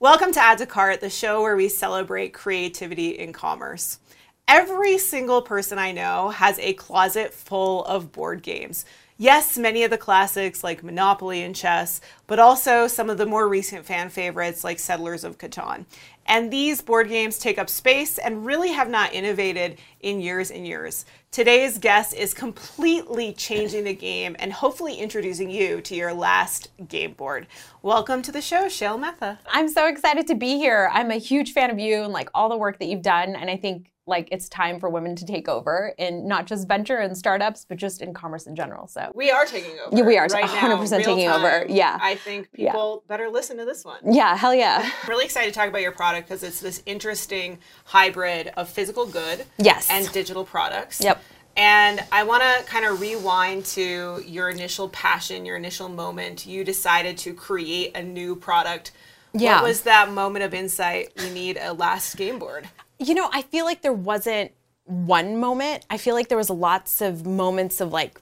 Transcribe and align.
Welcome 0.00 0.30
to 0.34 0.40
Add 0.40 0.58
to 0.58 0.66
Cart, 0.66 1.00
the 1.00 1.10
show 1.10 1.42
where 1.42 1.56
we 1.56 1.68
celebrate 1.68 2.32
creativity 2.32 3.18
in 3.18 3.32
commerce. 3.32 3.98
Every 4.46 4.96
single 4.96 5.42
person 5.42 5.76
I 5.76 5.90
know 5.90 6.28
has 6.28 6.56
a 6.60 6.74
closet 6.74 7.34
full 7.34 7.84
of 7.84 8.12
board 8.12 8.44
games. 8.44 8.84
Yes, 9.20 9.58
many 9.58 9.82
of 9.82 9.90
the 9.90 9.98
classics 9.98 10.62
like 10.62 10.84
Monopoly 10.84 11.42
and 11.42 11.52
chess, 11.52 12.00
but 12.28 12.38
also 12.38 12.86
some 12.86 13.10
of 13.10 13.18
the 13.18 13.26
more 13.26 13.48
recent 13.48 13.84
fan 13.84 14.10
favorites 14.10 14.62
like 14.62 14.78
Settlers 14.78 15.24
of 15.24 15.38
Catan. 15.38 15.86
And 16.24 16.52
these 16.52 16.80
board 16.80 17.08
games 17.08 17.36
take 17.36 17.58
up 17.58 17.68
space 17.68 18.18
and 18.18 18.46
really 18.46 18.70
have 18.70 18.88
not 18.88 19.12
innovated 19.12 19.80
in 19.98 20.20
years 20.20 20.52
and 20.52 20.64
years. 20.64 21.04
Today's 21.32 21.78
guest 21.78 22.14
is 22.14 22.32
completely 22.32 23.32
changing 23.32 23.82
the 23.82 23.92
game 23.92 24.36
and 24.38 24.52
hopefully 24.52 24.94
introducing 24.94 25.50
you 25.50 25.80
to 25.80 25.96
your 25.96 26.12
last 26.12 26.68
game 26.86 27.14
board. 27.14 27.48
Welcome 27.82 28.22
to 28.22 28.30
the 28.30 28.40
show, 28.40 28.66
Shail 28.66 29.00
Mehta. 29.00 29.40
I'm 29.50 29.68
so 29.68 29.88
excited 29.88 30.28
to 30.28 30.36
be 30.36 30.58
here. 30.58 30.88
I'm 30.92 31.10
a 31.10 31.18
huge 31.18 31.54
fan 31.54 31.72
of 31.72 31.80
you 31.80 32.04
and 32.04 32.12
like 32.12 32.30
all 32.34 32.48
the 32.48 32.56
work 32.56 32.78
that 32.78 32.86
you've 32.86 33.02
done. 33.02 33.34
And 33.34 33.50
I 33.50 33.56
think 33.56 33.90
like 34.08 34.28
it's 34.32 34.48
time 34.48 34.80
for 34.80 34.88
women 34.88 35.14
to 35.16 35.26
take 35.26 35.48
over 35.48 35.94
in 35.98 36.26
not 36.26 36.46
just 36.46 36.66
venture 36.66 36.96
and 36.96 37.16
startups, 37.16 37.64
but 37.68 37.76
just 37.76 38.02
in 38.02 38.14
commerce 38.14 38.46
in 38.46 38.56
general. 38.56 38.86
So 38.86 39.12
we 39.14 39.30
are 39.30 39.44
taking 39.44 39.78
over. 39.78 39.96
Yeah, 39.96 40.04
we 40.04 40.18
are 40.18 40.26
right 40.26 40.44
100% 40.44 40.90
now, 40.90 40.98
taking 40.98 41.28
time. 41.28 41.44
over. 41.44 41.66
Yeah. 41.68 41.98
I 42.00 42.14
think 42.14 42.50
people 42.52 43.02
yeah. 43.04 43.08
better 43.08 43.28
listen 43.28 43.56
to 43.58 43.64
this 43.64 43.84
one. 43.84 44.00
Yeah, 44.04 44.36
hell 44.36 44.54
yeah. 44.54 44.90
I'm 45.02 45.08
really 45.08 45.24
excited 45.24 45.52
to 45.52 45.58
talk 45.58 45.68
about 45.68 45.82
your 45.82 45.92
product 45.92 46.28
because 46.28 46.42
it's 46.42 46.60
this 46.60 46.82
interesting 46.86 47.58
hybrid 47.84 48.48
of 48.56 48.68
physical 48.68 49.06
good 49.06 49.44
yes. 49.58 49.88
and 49.90 50.10
digital 50.12 50.44
products. 50.44 51.00
Yep. 51.02 51.22
And 51.56 52.04
I 52.12 52.22
want 52.22 52.44
to 52.44 52.70
kind 52.70 52.86
of 52.86 53.00
rewind 53.00 53.64
to 53.66 54.22
your 54.24 54.48
initial 54.48 54.88
passion, 54.90 55.44
your 55.44 55.56
initial 55.56 55.88
moment. 55.88 56.46
You 56.46 56.62
decided 56.62 57.18
to 57.18 57.34
create 57.34 57.96
a 57.96 58.02
new 58.02 58.36
product. 58.36 58.92
Yeah. 59.34 59.56
What 59.56 59.64
was 59.64 59.80
that 59.82 60.12
moment 60.12 60.44
of 60.44 60.54
insight? 60.54 61.12
We 61.18 61.30
need 61.30 61.58
a 61.60 61.72
last 61.72 62.16
game 62.16 62.38
board. 62.38 62.68
You 62.98 63.14
know, 63.14 63.28
I 63.32 63.42
feel 63.42 63.64
like 63.64 63.82
there 63.82 63.92
wasn't 63.92 64.52
one 64.84 65.38
moment. 65.38 65.84
I 65.90 65.98
feel 65.98 66.14
like 66.14 66.28
there 66.28 66.38
was 66.38 66.50
lots 66.50 67.00
of 67.00 67.26
moments 67.26 67.80
of 67.80 67.92
like 67.92 68.20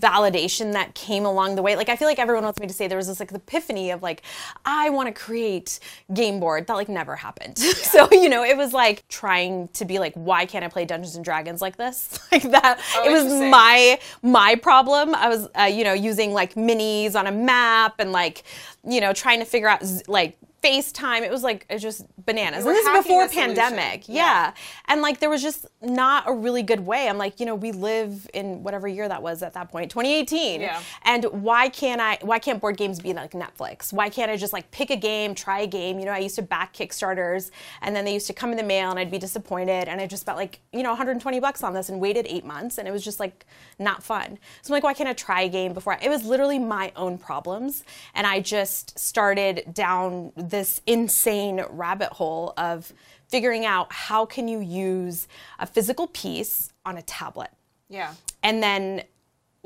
validation 0.00 0.72
that 0.72 0.94
came 0.94 1.24
along 1.24 1.56
the 1.56 1.62
way. 1.62 1.74
Like 1.74 1.88
I 1.88 1.96
feel 1.96 2.06
like 2.06 2.18
everyone 2.18 2.44
wants 2.44 2.60
me 2.60 2.66
to 2.66 2.72
say 2.72 2.86
there 2.86 2.98
was 2.98 3.06
this 3.06 3.18
like 3.18 3.32
epiphany 3.32 3.90
of 3.90 4.02
like 4.02 4.22
I 4.64 4.90
want 4.90 5.08
to 5.08 5.12
create 5.12 5.80
game 6.12 6.38
board 6.38 6.66
that 6.66 6.74
like 6.74 6.88
never 6.88 7.16
happened. 7.16 7.56
Yeah. 7.58 7.72
so 7.72 8.08
you 8.12 8.28
know 8.28 8.44
it 8.44 8.56
was 8.56 8.72
like 8.72 9.08
trying 9.08 9.68
to 9.68 9.84
be 9.84 9.98
like 9.98 10.12
why 10.14 10.44
can't 10.44 10.64
I 10.64 10.68
play 10.68 10.84
Dungeons 10.84 11.16
and 11.16 11.24
Dragons 11.24 11.62
like 11.62 11.76
this 11.76 12.18
like 12.32 12.42
that. 12.42 12.80
Oh, 12.96 13.08
it 13.08 13.12
was 13.12 13.32
my 13.50 13.98
my 14.22 14.54
problem. 14.56 15.14
I 15.14 15.28
was 15.28 15.48
uh, 15.58 15.62
you 15.64 15.84
know 15.84 15.94
using 15.94 16.32
like 16.32 16.54
minis 16.54 17.14
on 17.14 17.26
a 17.26 17.32
map 17.32 17.94
and 17.98 18.12
like 18.12 18.44
you 18.86 19.00
know 19.00 19.12
trying 19.12 19.38
to 19.38 19.46
figure 19.46 19.68
out 19.68 19.82
like 20.08 20.36
FaceTime. 20.66 21.22
It 21.22 21.30
was 21.30 21.42
like 21.42 21.66
it 21.68 21.74
was 21.74 21.82
just 21.82 22.04
bananas. 22.24 22.64
And 22.64 22.74
this 22.74 22.86
is 22.86 23.04
before 23.04 23.28
pandemic. 23.28 24.08
Yeah. 24.08 24.14
yeah. 24.14 24.54
And 24.86 25.00
like 25.00 25.20
there 25.20 25.30
was 25.30 25.42
just 25.42 25.66
not 25.80 26.28
a 26.28 26.32
really 26.32 26.62
good 26.62 26.80
way. 26.80 27.08
I'm 27.08 27.18
like, 27.18 27.40
you 27.40 27.46
know, 27.46 27.54
we 27.54 27.72
live 27.72 28.28
in 28.34 28.62
whatever 28.62 28.88
year 28.88 29.08
that 29.08 29.22
was 29.22 29.42
at 29.42 29.54
that 29.54 29.70
point, 29.70 29.90
2018. 29.90 30.60
Yeah. 30.60 30.82
And 31.04 31.24
why 31.24 31.68
can't 31.68 32.00
I 32.00 32.18
why 32.22 32.38
can't 32.38 32.60
board 32.60 32.76
games 32.76 33.00
be 33.00 33.12
like 33.12 33.32
Netflix? 33.32 33.92
Why 33.92 34.08
can't 34.08 34.30
I 34.30 34.36
just 34.36 34.52
like 34.52 34.70
pick 34.70 34.90
a 34.90 34.96
game, 34.96 35.34
try 35.34 35.60
a 35.60 35.66
game? 35.66 35.98
You 35.98 36.06
know, 36.06 36.12
I 36.12 36.18
used 36.18 36.36
to 36.36 36.42
back 36.42 36.74
Kickstarters 36.74 37.50
and 37.82 37.94
then 37.94 38.04
they 38.04 38.14
used 38.14 38.26
to 38.26 38.32
come 38.32 38.50
in 38.50 38.56
the 38.56 38.62
mail 38.62 38.90
and 38.90 38.98
I'd 38.98 39.10
be 39.10 39.18
disappointed 39.18 39.88
and 39.88 40.00
I 40.00 40.06
just 40.06 40.22
spent 40.22 40.36
like, 40.36 40.60
you 40.72 40.82
know, 40.82 40.90
120 40.90 41.40
bucks 41.40 41.62
on 41.62 41.74
this 41.74 41.88
and 41.88 42.00
waited 42.00 42.26
8 42.28 42.44
months 42.44 42.78
and 42.78 42.88
it 42.88 42.90
was 42.90 43.04
just 43.04 43.20
like 43.20 43.46
not 43.78 44.02
fun. 44.02 44.38
So 44.62 44.72
I'm 44.72 44.76
like, 44.76 44.84
why 44.84 44.94
can't 44.94 45.08
I 45.08 45.12
try 45.12 45.42
a 45.42 45.48
game 45.48 45.72
before? 45.72 45.94
I, 45.94 45.98
it 46.02 46.08
was 46.08 46.24
literally 46.24 46.58
my 46.58 46.92
own 46.96 47.18
problems 47.18 47.84
and 48.14 48.26
I 48.26 48.40
just 48.40 48.98
started 48.98 49.64
down 49.72 50.32
this 50.56 50.80
insane 50.86 51.62
rabbit 51.68 52.12
hole 52.14 52.54
of 52.56 52.92
figuring 53.28 53.66
out 53.66 53.92
how 53.92 54.24
can 54.24 54.48
you 54.48 54.60
use 54.60 55.28
a 55.58 55.66
physical 55.66 56.06
piece 56.06 56.72
on 56.86 56.96
a 56.96 57.02
tablet. 57.02 57.50
Yeah. 57.90 58.14
And 58.42 58.62
then 58.62 59.02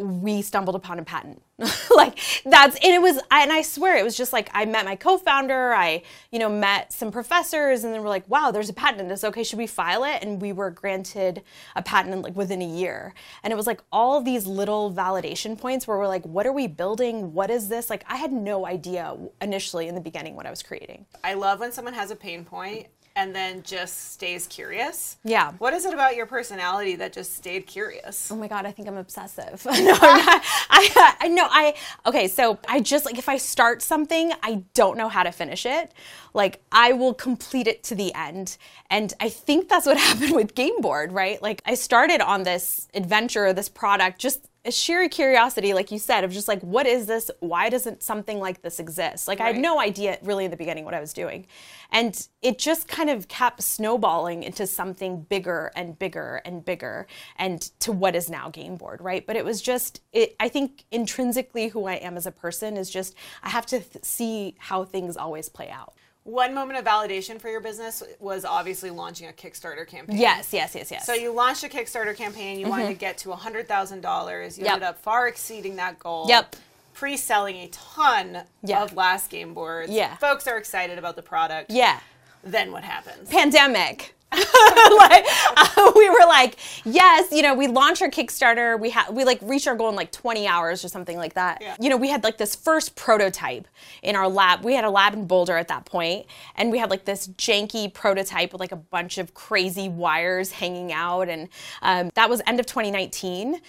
we 0.01 0.43
stumbled 0.43 0.75
upon 0.75 0.99
a 0.99 1.05
patent. 1.05 1.43
like 1.95 2.19
that's 2.45 2.75
and 2.77 2.95
it 2.95 3.03
was 3.03 3.17
and 3.31 3.53
I 3.53 3.61
swear 3.61 3.99
it 3.99 4.05
was 4.05 4.17
just 4.17 4.33
like 4.33 4.49
I 4.55 4.65
met 4.65 4.87
my 4.87 4.97
co-founder, 4.97 5.75
I 5.75 6.03
you 6.31 6.39
know 6.39 6.49
met 6.49 6.93
some 6.93 7.13
professors 7.13 7.85
and 7.85 7.93
then 7.93 8.03
we're 8.03 8.09
like, 8.09 8.29
"Wow, 8.29 8.51
there's 8.51 8.71
a 8.71 8.73
patent 8.73 9.01
in 9.01 9.09
this. 9.09 9.25
Okay, 9.25 9.45
should 9.45 9.59
we 9.59 9.67
file 9.67 10.05
it?" 10.05 10.23
And 10.23 10.41
we 10.41 10.53
were 10.53 10.71
granted 10.71 11.43
a 11.77 11.83
patent 11.83 12.23
like 12.23 12.35
within 12.35 12.63
a 12.63 12.67
year. 12.67 13.15
And 13.43 13.53
it 13.53 13.57
was 13.57 13.67
like 13.67 13.83
all 13.93 14.23
these 14.23 14.47
little 14.47 14.93
validation 14.93 15.59
points 15.59 15.87
where 15.87 15.99
we're 15.99 16.09
like, 16.09 16.25
"What 16.25 16.47
are 16.47 16.53
we 16.53 16.67
building? 16.67 17.35
What 17.35 17.51
is 17.51 17.69
this?" 17.69 17.91
Like 17.91 18.05
I 18.09 18.17
had 18.17 18.33
no 18.33 18.67
idea 18.67 19.17
initially 19.43 19.87
in 19.87 19.95
the 19.95 20.01
beginning 20.01 20.37
what 20.37 20.47
I 20.47 20.51
was 20.51 20.63
creating. 20.63 21.07
I 21.23 21.35
love 21.35 21.61
when 21.61 21.73
someone 21.73 21.95
has 21.95 22.11
a 22.11 22.17
pain 22.17 22.45
point 22.45 22.87
and 23.21 23.37
then 23.37 23.63
just 23.63 24.13
stays 24.13 24.47
curious. 24.47 25.19
Yeah. 25.25 25.53
What 25.59 25.75
is 25.75 25.85
it 25.85 25.93
about 25.93 26.17
your 26.17 26.25
personality 26.25 26.97
that 26.97 27.13
just 27.13 27.35
stayed 27.35 27.67
curious? 27.67 28.33
Oh 28.33 28.37
my 28.37 28.49
god, 28.49 28.65
I 28.65 28.73
think 28.73 28.89
I'm 28.89 28.97
obsessive. 28.97 29.63
no, 29.67 29.73
I'm 29.75 30.25
not. 30.25 30.43
I, 30.71 31.17
I 31.21 31.29
no, 31.29 31.47
I 31.51 31.75
okay. 32.07 32.29
So 32.29 32.59
I 32.67 32.81
just 32.81 33.05
like 33.05 33.19
if 33.19 33.29
I 33.29 33.37
start 33.37 33.83
something, 33.83 34.33
I 34.43 34.63
don't 34.73 34.97
know 34.97 35.11
how 35.11 35.23
to 35.23 35.33
finish 35.33 35.67
it. 35.67 35.93
Like 36.33 36.63
I 36.73 36.95
will 36.95 37.13
complete 37.13 37.67
it 37.67 37.83
to 37.85 37.95
the 37.95 38.15
end, 38.15 38.57
and 38.89 39.13
I 39.21 39.29
think 39.29 39.69
that's 39.69 39.85
what 39.85 39.99
happened 40.09 40.35
with 40.35 40.55
Game 40.55 40.81
Board, 40.81 41.13
right? 41.13 41.41
Like 41.43 41.61
I 41.67 41.75
started 41.75 42.23
on 42.23 42.45
this 42.45 42.89
adventure, 42.95 43.53
this 43.53 43.69
product, 43.69 44.19
just 44.19 44.49
a 44.65 44.71
sheer 44.71 45.09
curiosity, 45.09 45.73
like 45.73 45.91
you 45.91 45.99
said, 45.99 46.23
of 46.23 46.33
just 46.33 46.47
like, 46.47 46.61
what 46.61 46.87
is 46.87 47.07
this? 47.07 47.31
Why 47.41 47.71
doesn't 47.71 48.03
something 48.03 48.39
like 48.39 48.61
this 48.61 48.79
exist? 48.79 49.27
Like, 49.27 49.39
right. 49.39 49.47
I 49.47 49.53
had 49.53 49.63
no 49.63 49.81
idea 49.81 50.19
really 50.23 50.45
in 50.45 50.51
the 50.51 50.57
beginning 50.57 50.85
what 50.85 50.93
I 50.93 51.01
was 51.01 51.15
doing. 51.15 51.47
And 51.91 52.27
it 52.43 52.59
just 52.59 52.87
kind 52.87 53.09
of 53.09 53.27
kept 53.29 53.63
snowballing 53.63 54.43
into 54.43 54.67
something 54.67 55.23
bigger 55.23 55.73
and 55.75 55.99
bigger 55.99 56.43
and 56.45 56.63
bigger 56.63 57.07
and 57.37 57.63
to 57.81 57.91
what 57.91 58.15
is 58.15 58.29
now 58.29 58.51
Game 58.51 58.77
Board, 58.77 59.01
right? 59.01 59.27
But 59.27 59.37
it 59.37 59.47
was 59.47 59.63
just, 59.63 60.03
it, 60.13 60.37
I 60.39 60.49
think 60.49 60.85
intrinsically 60.91 61.69
who 61.69 61.87
I 61.87 61.95
am 61.95 62.19
as 62.19 62.27
a 62.27 62.33
person 62.33 62.77
is 62.77 62.91
just, 62.91 63.15
I 63.43 63.49
have 63.49 63.65
to 63.67 63.81
th- 63.81 64.05
see 64.05 64.57
how 64.59 64.85
things 64.85 65.17
always 65.17 65.49
play 65.49 65.71
out. 65.71 65.95
One 66.25 66.53
moment 66.55 66.79
of 66.79 66.85
validation 66.85 67.41
for 67.41 67.49
your 67.49 67.61
business 67.61 68.03
was 68.19 68.45
obviously 68.45 68.91
launching 68.91 69.29
a 69.29 69.33
Kickstarter 69.33 69.87
campaign. 69.87 70.19
Yes, 70.19 70.53
yes, 70.53 70.75
yes, 70.75 70.91
yes. 70.91 71.07
So 71.07 71.15
you 71.15 71.33
launched 71.33 71.65
a 71.65 71.69
Kickstarter 71.69 72.15
campaign. 72.15 72.59
You 72.59 72.67
mm-hmm. 72.67 72.71
wanted 72.71 72.89
to 72.89 72.95
get 72.95 73.17
to 73.19 73.31
$100,000. 73.31 74.59
You 74.59 74.65
yep. 74.65 74.75
ended 74.75 74.89
up 74.89 74.99
far 74.99 75.29
exceeding 75.29 75.77
that 75.77 75.99
goal. 75.99 76.27
Yep. 76.29 76.57
Pre-selling 76.93 77.57
a 77.57 77.69
ton 77.69 78.43
yeah. 78.63 78.83
of 78.83 78.95
last 78.95 79.31
game 79.31 79.55
boards. 79.55 79.91
Yeah. 79.91 80.17
Folks 80.17 80.47
are 80.47 80.59
excited 80.59 80.99
about 80.99 81.17
the 81.17 81.23
product. 81.23 81.71
Yeah. 81.71 82.01
Then 82.45 82.71
what 82.71 82.85
happens? 82.85 83.31
Pandemic. 83.31 84.15
like 84.97 85.25
uh, 85.57 85.93
we 85.97 86.09
were 86.09 86.27
like, 86.27 86.57
yes, 86.85 87.33
you 87.33 87.43
know, 87.43 87.55
we 87.55 87.67
launched 87.67 88.01
our 88.01 88.09
Kickstarter. 88.09 88.79
We 88.79 88.91
had 88.91 89.11
we 89.11 89.25
like 89.25 89.41
reached 89.43 89.67
our 89.67 89.75
goal 89.75 89.89
in 89.89 89.97
like 89.97 90.13
20 90.13 90.47
hours 90.47 90.85
or 90.85 90.89
something 90.89 91.17
like 91.17 91.35
that. 91.35 91.59
Yeah. 91.61 91.77
You 91.81 91.89
know, 91.89 91.97
we 91.97 92.09
had 92.09 92.23
like 92.23 92.39
this 92.39 92.55
first 92.55 92.95
prototype 92.95 93.67
in 94.03 94.15
our 94.15 94.29
lab. 94.29 94.63
We 94.63 94.75
had 94.75 94.85
a 94.85 94.91
lab 94.91 95.15
in 95.15 95.27
Boulder 95.27 95.57
at 95.57 95.67
that 95.69 95.85
point, 95.85 96.27
and 96.55 96.71
we 96.71 96.79
had 96.79 96.91
like 96.91 97.05
this 97.05 97.29
janky 97.29 97.93
prototype 97.93 98.53
with 98.53 98.61
like 98.61 98.73
a 98.73 98.77
bunch 98.77 99.19
of 99.19 99.35
crazy 99.35 99.89
wires 99.89 100.53
hanging 100.53 100.93
out, 100.93 101.29
and 101.29 101.49
um, 101.83 102.11
that 102.15 102.31
was 102.31 102.41
end 102.47 102.61
of 102.61 102.67
2019 102.67 103.61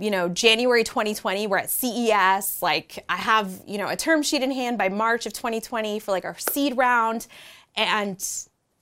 you 0.00 0.10
know, 0.10 0.30
January 0.30 0.82
2020, 0.82 1.46
we're 1.46 1.58
at 1.58 1.70
CES. 1.70 2.62
Like, 2.62 3.04
I 3.10 3.16
have, 3.16 3.60
you 3.66 3.76
know, 3.76 3.86
a 3.86 3.96
term 3.96 4.22
sheet 4.22 4.42
in 4.42 4.50
hand 4.50 4.78
by 4.78 4.88
March 4.88 5.26
of 5.26 5.34
2020 5.34 6.00
for 6.00 6.10
like 6.10 6.24
our 6.24 6.38
seed 6.38 6.76
round. 6.78 7.26
And 7.76 8.18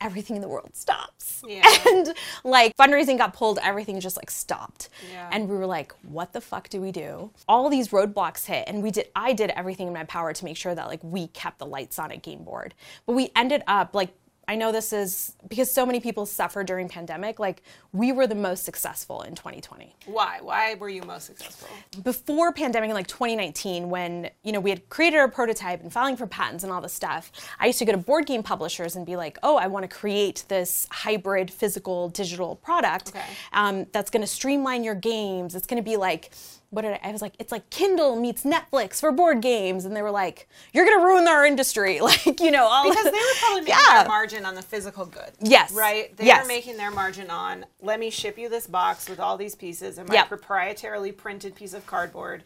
everything 0.00 0.36
in 0.36 0.42
the 0.42 0.48
world 0.48 0.74
stops. 0.74 1.42
Yeah. 1.46 1.62
And 1.88 2.14
like 2.44 2.76
fundraising 2.76 3.18
got 3.18 3.32
pulled, 3.32 3.58
everything 3.62 3.98
just 4.00 4.16
like 4.16 4.30
stopped. 4.30 4.88
Yeah. 5.12 5.28
And 5.32 5.48
we 5.48 5.56
were 5.56 5.66
like, 5.66 5.94
what 6.02 6.32
the 6.32 6.40
fuck 6.40 6.68
do 6.68 6.80
we 6.80 6.92
do? 6.92 7.30
All 7.48 7.70
these 7.70 7.88
roadblocks 7.88 8.44
hit 8.46 8.64
and 8.66 8.82
we 8.82 8.90
did 8.90 9.08
I 9.16 9.32
did 9.32 9.50
everything 9.50 9.86
in 9.86 9.92
my 9.92 10.04
power 10.04 10.32
to 10.32 10.44
make 10.44 10.56
sure 10.56 10.74
that 10.74 10.86
like 10.88 11.02
we 11.02 11.28
kept 11.28 11.58
the 11.58 11.66
lights 11.66 11.98
on 11.98 12.12
at 12.12 12.22
Game 12.22 12.44
Board. 12.44 12.74
But 13.06 13.14
we 13.14 13.30
ended 13.34 13.62
up 13.66 13.94
like 13.94 14.10
I 14.48 14.56
know 14.56 14.72
this 14.72 14.94
is 14.94 15.36
because 15.46 15.70
so 15.70 15.84
many 15.84 16.00
people 16.00 16.24
suffer 16.24 16.64
during 16.64 16.88
pandemic. 16.88 17.38
Like 17.38 17.62
we 17.92 18.12
were 18.12 18.26
the 18.26 18.34
most 18.34 18.64
successful 18.64 19.20
in 19.20 19.34
2020. 19.34 19.94
Why? 20.06 20.38
Why 20.40 20.74
were 20.74 20.88
you 20.88 21.02
most 21.02 21.26
successful? 21.26 21.68
Before 22.02 22.50
pandemic 22.50 22.88
in 22.88 22.94
like 22.94 23.06
2019, 23.06 23.90
when 23.90 24.30
you 24.42 24.52
know 24.52 24.60
we 24.60 24.70
had 24.70 24.88
created 24.88 25.20
a 25.20 25.28
prototype 25.28 25.82
and 25.82 25.92
filing 25.92 26.16
for 26.16 26.26
patents 26.26 26.64
and 26.64 26.72
all 26.72 26.80
this 26.80 26.94
stuff, 26.94 27.30
I 27.60 27.66
used 27.66 27.78
to 27.80 27.84
go 27.84 27.92
to 27.92 27.98
board 27.98 28.24
game 28.24 28.42
publishers 28.42 28.96
and 28.96 29.04
be 29.04 29.16
like, 29.16 29.38
"Oh, 29.42 29.56
I 29.56 29.66
want 29.66 29.88
to 29.88 29.94
create 29.94 30.44
this 30.48 30.88
hybrid 30.90 31.50
physical 31.50 32.08
digital 32.08 32.56
product 32.56 33.10
okay. 33.10 33.24
um, 33.52 33.86
that's 33.92 34.08
going 34.08 34.22
to 34.22 34.26
streamline 34.26 34.82
your 34.82 34.94
games. 34.94 35.54
It's 35.54 35.66
going 35.66 35.82
to 35.82 35.88
be 35.88 35.98
like." 35.98 36.30
What 36.70 36.82
did 36.82 36.92
I, 36.92 37.00
I 37.04 37.12
was 37.12 37.22
like, 37.22 37.34
it's 37.38 37.50
like 37.50 37.70
Kindle 37.70 38.16
meets 38.16 38.44
Netflix 38.44 39.00
for 39.00 39.10
board 39.10 39.40
games, 39.40 39.84
and 39.84 39.96
they 39.96 40.02
were 40.02 40.10
like, 40.10 40.48
you're 40.72 40.84
gonna 40.84 41.04
ruin 41.04 41.26
our 41.26 41.44
industry, 41.46 42.00
like 42.00 42.40
you 42.40 42.50
know, 42.50 42.66
all 42.66 42.88
because 42.88 43.04
they 43.04 43.10
were 43.10 43.38
probably 43.40 43.60
making 43.62 43.76
yeah. 43.88 44.02
their 44.02 44.08
margin 44.08 44.44
on 44.44 44.54
the 44.54 44.62
physical 44.62 45.06
good. 45.06 45.32
Yes, 45.40 45.72
right. 45.72 46.16
They 46.16 46.26
yes. 46.26 46.44
were 46.44 46.48
making 46.48 46.76
their 46.76 46.90
margin 46.90 47.30
on 47.30 47.64
let 47.80 47.98
me 47.98 48.10
ship 48.10 48.38
you 48.38 48.48
this 48.48 48.66
box 48.66 49.08
with 49.08 49.20
all 49.20 49.36
these 49.36 49.54
pieces 49.54 49.98
and 49.98 50.08
my 50.08 50.14
yep. 50.14 50.28
proprietarily 50.28 51.16
printed 51.16 51.54
piece 51.54 51.74
of 51.74 51.86
cardboard, 51.86 52.44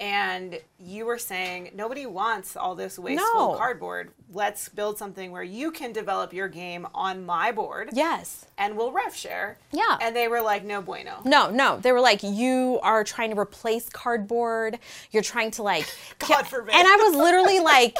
and 0.00 0.60
you 0.80 1.06
were 1.06 1.18
saying 1.18 1.70
nobody 1.74 2.04
wants 2.04 2.56
all 2.56 2.74
this 2.74 2.98
wasteful 2.98 3.52
No. 3.52 3.56
cardboard. 3.56 4.10
Let's 4.32 4.68
build 4.68 4.98
something 4.98 5.30
where 5.30 5.44
you 5.44 5.70
can 5.70 5.92
develop 5.92 6.32
your 6.32 6.48
game 6.48 6.88
on 6.94 7.24
my 7.24 7.52
board 7.52 7.90
Yes. 7.92 8.46
and 8.58 8.76
we'll 8.76 8.90
rev 8.90 9.14
share. 9.14 9.56
Yeah. 9.70 9.96
And 10.00 10.16
they 10.16 10.26
were 10.26 10.40
like, 10.40 10.64
no 10.64 10.82
bueno. 10.82 11.20
No, 11.24 11.50
no. 11.50 11.78
They 11.78 11.92
were 11.92 12.00
like, 12.00 12.20
you 12.24 12.80
are 12.82 13.04
trying 13.04 13.30
to 13.32 13.38
replace 13.38 13.88
cardboard. 13.88 14.80
You're 15.12 15.22
trying 15.22 15.52
to 15.52 15.62
like. 15.62 15.86
God 16.18 16.48
forbid. 16.48 16.74
And 16.74 16.86
I 16.88 16.96
was 16.96 17.14
literally 17.14 17.60
like, 17.60 17.96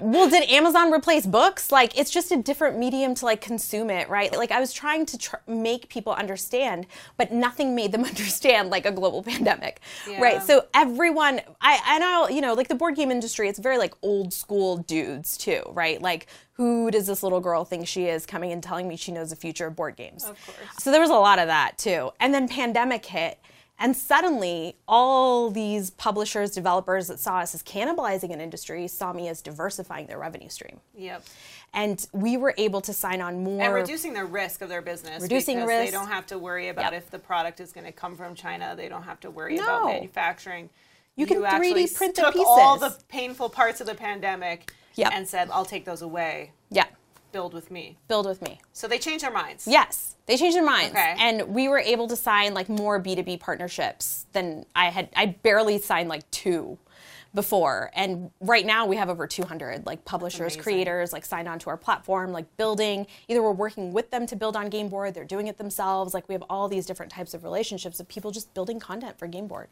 well, 0.00 0.30
did 0.30 0.48
Amazon 0.48 0.92
replace 0.92 1.26
books? 1.26 1.72
Like, 1.72 1.98
it's 1.98 2.10
just 2.10 2.30
a 2.30 2.36
different 2.36 2.78
medium 2.78 3.14
to 3.16 3.24
like 3.24 3.40
consume 3.40 3.90
it, 3.90 4.08
right? 4.08 4.34
Like, 4.36 4.52
I 4.52 4.60
was 4.60 4.72
trying 4.72 5.04
to 5.06 5.18
tr- 5.18 5.36
make 5.48 5.88
people 5.88 6.12
understand, 6.12 6.86
but 7.16 7.32
nothing 7.32 7.74
made 7.74 7.90
them 7.90 8.04
understand 8.12 8.70
like 8.70 8.86
a 8.86 8.92
global 8.92 9.22
pandemic, 9.30 9.80
Yeah. 10.08 10.20
right? 10.20 10.42
So 10.42 10.66
everyone, 10.72 11.23
I, 11.24 11.80
I 11.84 11.98
know, 11.98 12.28
you 12.28 12.40
know, 12.40 12.54
like 12.54 12.68
the 12.68 12.74
board 12.74 12.96
game 12.96 13.10
industry, 13.10 13.48
it's 13.48 13.58
very 13.58 13.78
like 13.78 13.94
old 14.02 14.32
school 14.32 14.78
dudes 14.78 15.36
too, 15.36 15.62
right? 15.70 16.00
Like, 16.00 16.26
who 16.52 16.90
does 16.90 17.06
this 17.06 17.22
little 17.22 17.40
girl 17.40 17.64
think 17.64 17.86
she 17.88 18.06
is 18.06 18.26
coming 18.26 18.52
and 18.52 18.62
telling 18.62 18.86
me 18.88 18.96
she 18.96 19.12
knows 19.12 19.30
the 19.30 19.36
future 19.36 19.66
of 19.66 19.76
board 19.76 19.96
games? 19.96 20.24
Of 20.24 20.44
course. 20.46 20.58
So 20.78 20.90
there 20.90 21.00
was 21.00 21.10
a 21.10 21.14
lot 21.14 21.38
of 21.38 21.48
that 21.48 21.78
too. 21.78 22.10
And 22.20 22.32
then 22.32 22.48
pandemic 22.48 23.04
hit. 23.06 23.38
And 23.76 23.96
suddenly, 23.96 24.76
all 24.86 25.50
these 25.50 25.90
publishers, 25.90 26.52
developers 26.52 27.08
that 27.08 27.18
saw 27.18 27.38
us 27.38 27.56
as 27.56 27.62
cannibalizing 27.64 28.32
an 28.32 28.40
industry 28.40 28.86
saw 28.86 29.12
me 29.12 29.26
as 29.26 29.42
diversifying 29.42 30.06
their 30.06 30.18
revenue 30.18 30.48
stream. 30.48 30.78
Yep. 30.96 31.24
And 31.72 32.06
we 32.12 32.36
were 32.36 32.54
able 32.56 32.80
to 32.82 32.92
sign 32.92 33.20
on 33.20 33.42
more. 33.42 33.60
And 33.60 33.74
reducing 33.74 34.14
the 34.14 34.24
risk 34.24 34.62
of 34.62 34.68
their 34.68 34.80
business. 34.80 35.22
Reducing 35.22 35.56
because 35.56 35.68
risk. 35.68 35.86
They 35.86 35.90
don't 35.90 36.06
have 36.06 36.24
to 36.28 36.38
worry 36.38 36.68
about 36.68 36.92
Yep. 36.92 37.02
if 37.02 37.10
the 37.10 37.18
product 37.18 37.58
is 37.58 37.72
going 37.72 37.84
to 37.84 37.90
come 37.92 38.14
from 38.14 38.36
China. 38.36 38.74
They 38.76 38.88
don't 38.88 39.02
have 39.02 39.18
to 39.20 39.30
worry 39.30 39.56
No. 39.56 39.64
about 39.64 39.86
manufacturing. 39.86 40.70
You 41.16 41.26
can 41.26 41.38
3D 41.38 41.46
actually 41.46 41.86
print 41.88 42.14
the 42.16 42.22
took 42.22 42.36
all 42.36 42.76
the 42.76 42.96
painful 43.08 43.48
parts 43.48 43.80
of 43.80 43.86
the 43.86 43.94
pandemic 43.94 44.72
Yep. 44.96 45.12
and 45.12 45.28
said, 45.28 45.48
"I'll 45.52 45.64
take 45.64 45.84
those 45.84 46.02
away. 46.02 46.52
yeah, 46.70 46.86
Build 47.32 47.52
with 47.54 47.70
me." 47.70 47.98
build 48.08 48.26
with 48.26 48.40
me. 48.42 48.60
So 48.72 48.86
they 48.86 48.98
changed 48.98 49.24
their 49.24 49.32
minds. 49.32 49.66
Yes, 49.66 50.14
they 50.26 50.36
changed 50.36 50.56
their 50.56 50.64
minds, 50.64 50.92
Okay. 50.92 51.16
and 51.18 51.48
we 51.54 51.68
were 51.68 51.78
able 51.80 52.06
to 52.08 52.16
sign 52.16 52.54
like 52.54 52.68
more 52.68 52.98
B 52.98 53.14
two 53.16 53.22
B 53.24 53.36
partnerships 53.36 54.26
than 54.32 54.66
I 54.74 54.90
had. 54.90 55.08
I 55.16 55.26
barely 55.26 55.78
signed 55.78 56.08
like 56.08 56.28
two 56.30 56.78
before, 57.34 57.90
and 57.94 58.30
right 58.40 58.64
now 58.64 58.86
we 58.86 58.94
have 58.96 59.08
over 59.10 59.26
two 59.26 59.42
hundred 59.44 59.84
like 59.86 60.04
publishers, 60.04 60.56
creators 60.56 61.12
like 61.12 61.24
signed 61.24 61.48
onto 61.48 61.68
our 61.70 61.76
platform, 61.76 62.30
like 62.32 62.56
building. 62.56 63.06
Either 63.26 63.42
we're 63.42 63.50
working 63.50 63.92
with 63.92 64.10
them 64.12 64.26
to 64.28 64.36
build 64.36 64.56
on 64.56 64.68
Game 64.68 64.88
Board, 64.88 65.14
they're 65.14 65.24
doing 65.24 65.48
it 65.48 65.58
themselves. 65.58 66.14
Like 66.14 66.28
we 66.28 66.34
have 66.34 66.44
all 66.48 66.68
these 66.68 66.86
different 66.86 67.10
types 67.10 67.34
of 67.34 67.42
relationships 67.42 67.98
of 67.98 68.06
people 68.08 68.30
just 68.30 68.52
building 68.54 68.78
content 68.78 69.18
for 69.18 69.26
Game 69.26 69.48
Board. 69.48 69.68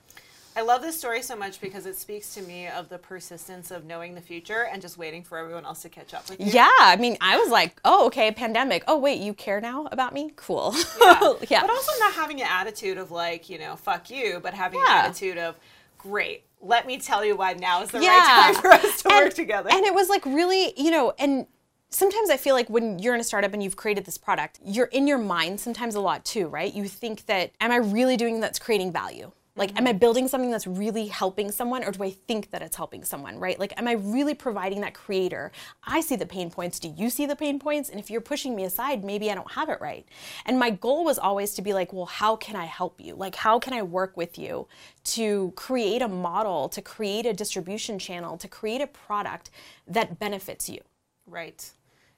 I 0.55 0.61
love 0.61 0.83
this 0.83 0.99
story 0.99 1.23
so 1.23 1.35
much 1.35 1.61
because 1.63 1.87
it 1.87 1.97
speaks 1.97 2.35
to 2.35 2.43
me 2.43 2.67
of 2.69 2.91
the 2.91 2.99
persistence 2.99 3.71
of 3.71 3.85
knowing 3.87 4.15
the 4.15 4.21
future 4.21 4.67
and 4.71 4.83
just 4.83 4.99
waiting 4.99 5.23
for 5.23 5.39
everyone 5.39 5.65
else 5.65 5.81
to 5.83 5.89
catch 5.89 6.13
up 6.13 6.29
with 6.29 6.39
you. 6.41 6.47
Yeah, 6.47 6.69
I 6.79 6.97
mean, 6.97 7.17
I 7.23 7.39
was 7.39 7.49
like, 7.51 7.81
oh, 7.87 8.07
okay, 8.07 8.31
pandemic. 8.33 8.85
Oh, 8.87 8.99
wait, 8.99 9.21
you 9.21 9.33
care 9.33 9.63
now 9.63 9.89
about 9.91 10.13
me? 10.13 10.33
Cool. 10.37 10.75
Yeah. 11.01 11.33
yeah. 11.49 11.61
But 11.63 11.71
also 11.71 11.93
not 12.01 12.13
having 12.13 12.41
an 12.43 12.49
attitude 12.51 12.99
of 12.99 13.11
like, 13.11 13.49
you 13.49 13.59
know, 13.59 13.77
fuck 13.77 14.11
you, 14.11 14.41
but 14.43 14.53
having 14.53 14.81
Yeah. 14.81 15.05
an 15.05 15.07
attitude 15.11 15.39
of, 15.39 15.57
great, 15.97 16.45
let 16.61 16.87
me 16.87 16.99
tell 16.99 17.25
you 17.25 17.35
why 17.35 17.55
now 17.55 17.83
is 17.83 17.91
the 17.91 18.03
Yeah. 18.03 18.09
right 18.19 18.53
time 18.55 18.63
for 18.63 18.73
us 18.73 19.03
to 19.03 19.09
and, 19.13 19.25
work 19.25 19.35
together. 19.35 19.71
And 19.73 19.87
it 19.87 19.95
was 19.95 20.11
like 20.11 20.25
really, 20.27 20.75
you 20.77 20.91
know, 20.91 21.15
and 21.19 21.47
sometimes 21.89 22.29
I 22.29 22.37
feel 22.37 22.55
like 22.55 22.69
when 22.69 22.99
you're 22.99 23.15
in 23.15 23.21
a 23.21 23.25
startup 23.25 23.55
and 23.55 23.63
you've 23.63 23.77
created 23.77 24.05
this 24.05 24.19
product, 24.19 24.61
you're 24.63 24.87
in 24.87 25.07
your 25.07 25.19
mind 25.19 25.61
sometimes 25.61 25.95
a 25.95 26.01
lot 26.01 26.27
too, 26.27 26.49
right? 26.49 26.73
You 26.75 26.89
think 26.89 27.25
that, 27.27 27.53
am 27.61 27.71
I 27.71 27.77
really 27.77 28.19
doing 28.19 28.41
that's 28.41 28.59
creating 28.59 28.93
value? 28.93 29.33
Like, 29.55 29.71
am 29.73 29.77
mm-hmm. 29.77 29.89
I 29.89 29.93
building 29.93 30.29
something 30.29 30.51
that's 30.51 30.67
really 30.67 31.07
helping 31.09 31.51
someone, 31.51 31.85
or 31.85 31.91
do 31.91 32.03
I 32.03 32.11
think 32.11 32.51
that 32.51 32.63
it's 32.63 32.77
helping 32.77 33.05
someone, 33.05 33.39
right? 33.39 33.59
Like, 33.59 33.79
am 33.79 33.87
I 33.87 33.93
really 33.93 34.35
providing 34.35 34.81
that 34.81 34.95
creator? 34.95 35.53
I 35.85 36.01
see 36.01 36.17
the 36.17 36.25
pain 36.27 36.51
points. 36.51 36.79
Do 36.79 36.89
you 36.89 37.11
see 37.11 37.27
the 37.27 37.37
pain 37.37 37.59
points? 37.59 37.91
And 37.91 38.01
if 38.01 38.11
you're 38.11 38.23
pushing 38.23 38.57
me 38.57 38.65
aside, 38.65 39.05
maybe 39.05 39.31
I 39.31 39.35
don't 39.35 39.53
have 39.53 39.69
it 39.69 39.79
right. 39.81 40.07
And 40.47 40.59
my 40.59 40.71
goal 40.71 41.05
was 41.05 41.19
always 41.19 41.53
to 41.55 41.63
be 41.63 41.75
like, 41.75 41.93
well, 41.93 42.07
how 42.07 42.37
can 42.37 42.57
I 42.57 42.65
help 42.65 42.99
you? 42.99 43.15
Like, 43.15 43.35
how 43.35 43.59
can 43.59 43.75
I 43.75 43.83
work 43.83 44.17
with 44.17 44.39
you 44.39 44.69
to 45.05 45.53
create 45.55 46.01
a 46.01 46.09
model, 46.09 46.71
to 46.71 46.81
create 46.81 47.27
a 47.27 47.35
distribution 47.35 47.99
channel, 47.99 48.39
to 48.39 48.49
create 48.49 48.81
a 48.81 48.87
product 48.87 49.51
that 49.87 50.19
benefits 50.19 50.69
you? 50.69 50.81
right. 51.27 51.71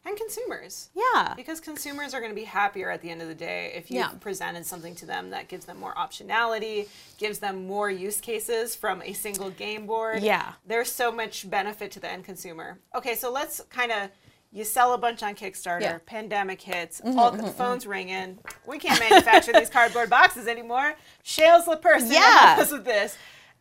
And 0.06 0.16
consumers. 0.18 0.90
Yeah. 0.94 1.32
Because 1.34 1.60
consumers 1.60 2.12
are 2.12 2.20
going 2.20 2.30
to 2.30 2.34
be 2.36 2.44
happier 2.44 2.90
at 2.90 3.00
the 3.00 3.08
end 3.10 3.22
of 3.22 3.28
the 3.28 3.34
day 3.34 3.72
if 3.74 3.90
you've 3.90 4.00
Yeah. 4.00 4.10
presented 4.20 4.66
something 4.66 4.94
to 4.96 5.06
them 5.06 5.30
that 5.30 5.48
gives 5.48 5.64
them 5.64 5.78
more 5.80 5.94
optionality, 5.94 6.88
gives 7.18 7.38
them 7.38 7.66
more 7.66 7.90
use 7.90 8.20
cases 8.20 8.74
from 8.76 9.00
a 9.02 9.14
single 9.14 9.48
game 9.50 9.86
board. 9.86 10.22
Yeah. 10.22 10.52
There's 10.66 10.92
so 10.92 11.10
much 11.10 11.48
benefit 11.48 11.90
to 11.92 12.00
the 12.00 12.10
end 12.10 12.24
consumer. 12.24 12.78
Okay, 12.94 13.14
so 13.14 13.30
let's 13.32 13.60
kind 13.70 13.92
of 13.92 14.10
you 14.52 14.62
sell 14.62 14.92
a 14.92 14.98
bunch 14.98 15.22
on 15.24 15.34
Kickstarter, 15.34 15.80
Yeah. 15.80 15.94
Mm-hmm, 15.94 16.04
pandemic 16.04 16.60
hits, 16.60 17.00
all 17.04 17.32
the 17.32 17.50
phones 17.50 17.88
ringing. 17.88 18.38
We 18.66 18.78
can't 18.78 19.00
manufacture 19.00 19.52
these 19.52 19.68
cardboard 19.68 20.08
boxes 20.10 20.46
anymore. 20.46 20.94
Shail's 21.24 21.64
the 21.64 21.76
person 21.76 22.12
Yeah. 22.12 22.56
us 22.60 22.70
with 22.70 22.84
this. 22.84 23.16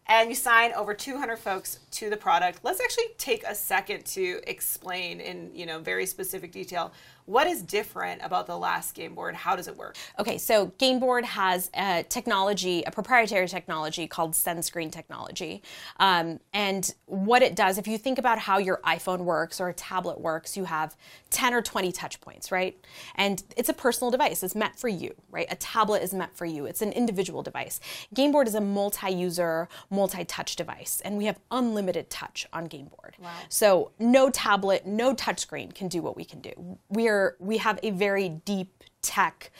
And 0.07 0.29
you 0.29 0.35
sign 0.35 0.73
over 0.73 0.93
200 0.93 1.37
folks 1.37 1.79
to 1.91 2.09
the 2.09 2.17
product. 2.17 2.59
Let's 2.63 2.81
actually 2.81 3.05
take 3.17 3.43
a 3.45 3.55
second 3.55 4.05
to 4.07 4.41
explain 4.45 5.21
in 5.21 5.51
you 5.53 5.65
know 5.65 5.79
very 5.79 6.05
specific 6.05 6.51
detail 6.51 6.91
what 7.25 7.47
is 7.47 7.61
different 7.61 8.21
about 8.23 8.47
the 8.47 8.57
last 8.57 8.93
game 8.93 9.15
board. 9.15 9.35
How 9.35 9.55
does 9.55 9.67
it 9.67 9.77
work? 9.77 9.95
Okay, 10.19 10.37
so 10.37 10.67
game 10.77 10.99
board 10.99 11.25
has 11.25 11.69
a 11.73 12.03
technology, 12.09 12.83
a 12.85 12.91
proprietary 12.91 13.47
technology 13.47 14.07
called 14.07 14.33
SendScreen 14.33 14.91
technology. 14.91 15.61
Um, 15.99 16.39
and 16.53 16.93
what 17.05 17.41
it 17.41 17.55
does, 17.55 17.77
if 17.77 17.87
you 17.87 17.97
think 17.97 18.17
about 18.17 18.39
how 18.39 18.57
your 18.57 18.79
iPhone 18.85 19.19
works 19.19 19.61
or 19.61 19.69
a 19.69 19.73
tablet 19.73 20.19
works, 20.19 20.57
you 20.57 20.65
have 20.65 20.95
10 21.29 21.53
or 21.53 21.61
20 21.61 21.91
touch 21.91 22.19
points, 22.21 22.51
right? 22.51 22.77
And 23.15 23.43
it's 23.55 23.69
a 23.69 23.73
personal 23.73 24.11
device, 24.11 24.43
it's 24.43 24.55
meant 24.55 24.77
for 24.77 24.87
you, 24.87 25.13
right? 25.31 25.47
A 25.49 25.55
tablet 25.55 26.03
is 26.03 26.13
meant 26.13 26.35
for 26.35 26.45
you, 26.45 26.65
it's 26.65 26.81
an 26.81 26.91
individual 26.91 27.41
device. 27.41 27.79
Game 28.13 28.31
board 28.31 28.47
is 28.47 28.55
a 28.55 28.61
multi 28.61 29.11
user, 29.11 29.69
multi 29.89 30.25
touch 30.25 30.55
device, 30.55 31.01
and 31.05 31.17
we 31.17 31.25
have 31.25 31.39
unlimited 31.51 32.09
touch 32.09 32.47
on 32.51 32.67
Gameboard. 32.67 33.19
Wow. 33.19 33.31
So 33.49 33.91
no 33.99 34.29
tablet, 34.29 34.85
no 34.85 35.13
touchscreen 35.13 35.73
can 35.73 35.87
do 35.87 36.01
what 36.01 36.15
we 36.15 36.25
can 36.25 36.41
do. 36.41 36.77
We're 37.13 37.35
we 37.39 37.57
have 37.57 37.79
a 37.83 37.91
very 37.91 38.29
deep 38.29 38.83
tech, 39.03 39.51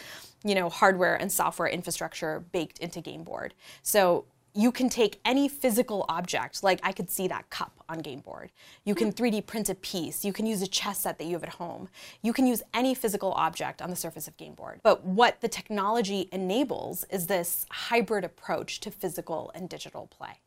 you 0.44 0.56
know, 0.56 0.70
hardware 0.70 1.16
and 1.16 1.32
software 1.32 1.68
infrastructure 1.68 2.44
baked 2.52 2.80
into 2.80 3.00
Gameboard. 3.00 3.52
So 3.84 4.26
you 4.56 4.72
can 4.72 4.90
take 4.90 5.20
any 5.24 5.48
physical 5.48 6.06
object, 6.10 6.64
like 6.64 6.80
I 6.84 6.92
could 6.92 7.10
see 7.12 7.28
that 7.28 7.50
cup 7.52 7.84
on 7.90 8.02
Gameboard. 8.02 8.50
You 8.86 8.96
can 8.96 9.10
hmm. 9.10 9.24
3D 9.24 9.46
print 9.46 9.70
a 9.70 9.76
piece. 9.76 10.26
You 10.26 10.34
can 10.34 10.48
use 10.48 10.62
a 10.64 10.68
chess 10.68 11.00
set 11.00 11.20
that 11.20 11.26
you 11.26 11.34
have 11.34 11.44
at 11.44 11.50
home. 11.50 11.90
You 12.24 12.34
can 12.34 12.48
use 12.48 12.64
any 12.74 12.96
physical 12.96 13.32
object 13.34 13.82
on 13.82 13.90
the 13.92 13.96
surface 13.96 14.28
of 14.28 14.36
Gameboard. 14.38 14.80
But 14.82 15.04
what 15.06 15.42
the 15.42 15.48
technology 15.48 16.30
enables 16.32 17.04
is 17.06 17.28
this 17.28 17.68
hybrid 17.70 18.24
approach 18.24 18.80
to 18.82 18.92
physical 18.92 19.52
and 19.54 19.70
digital 19.70 20.08
play. 20.08 20.40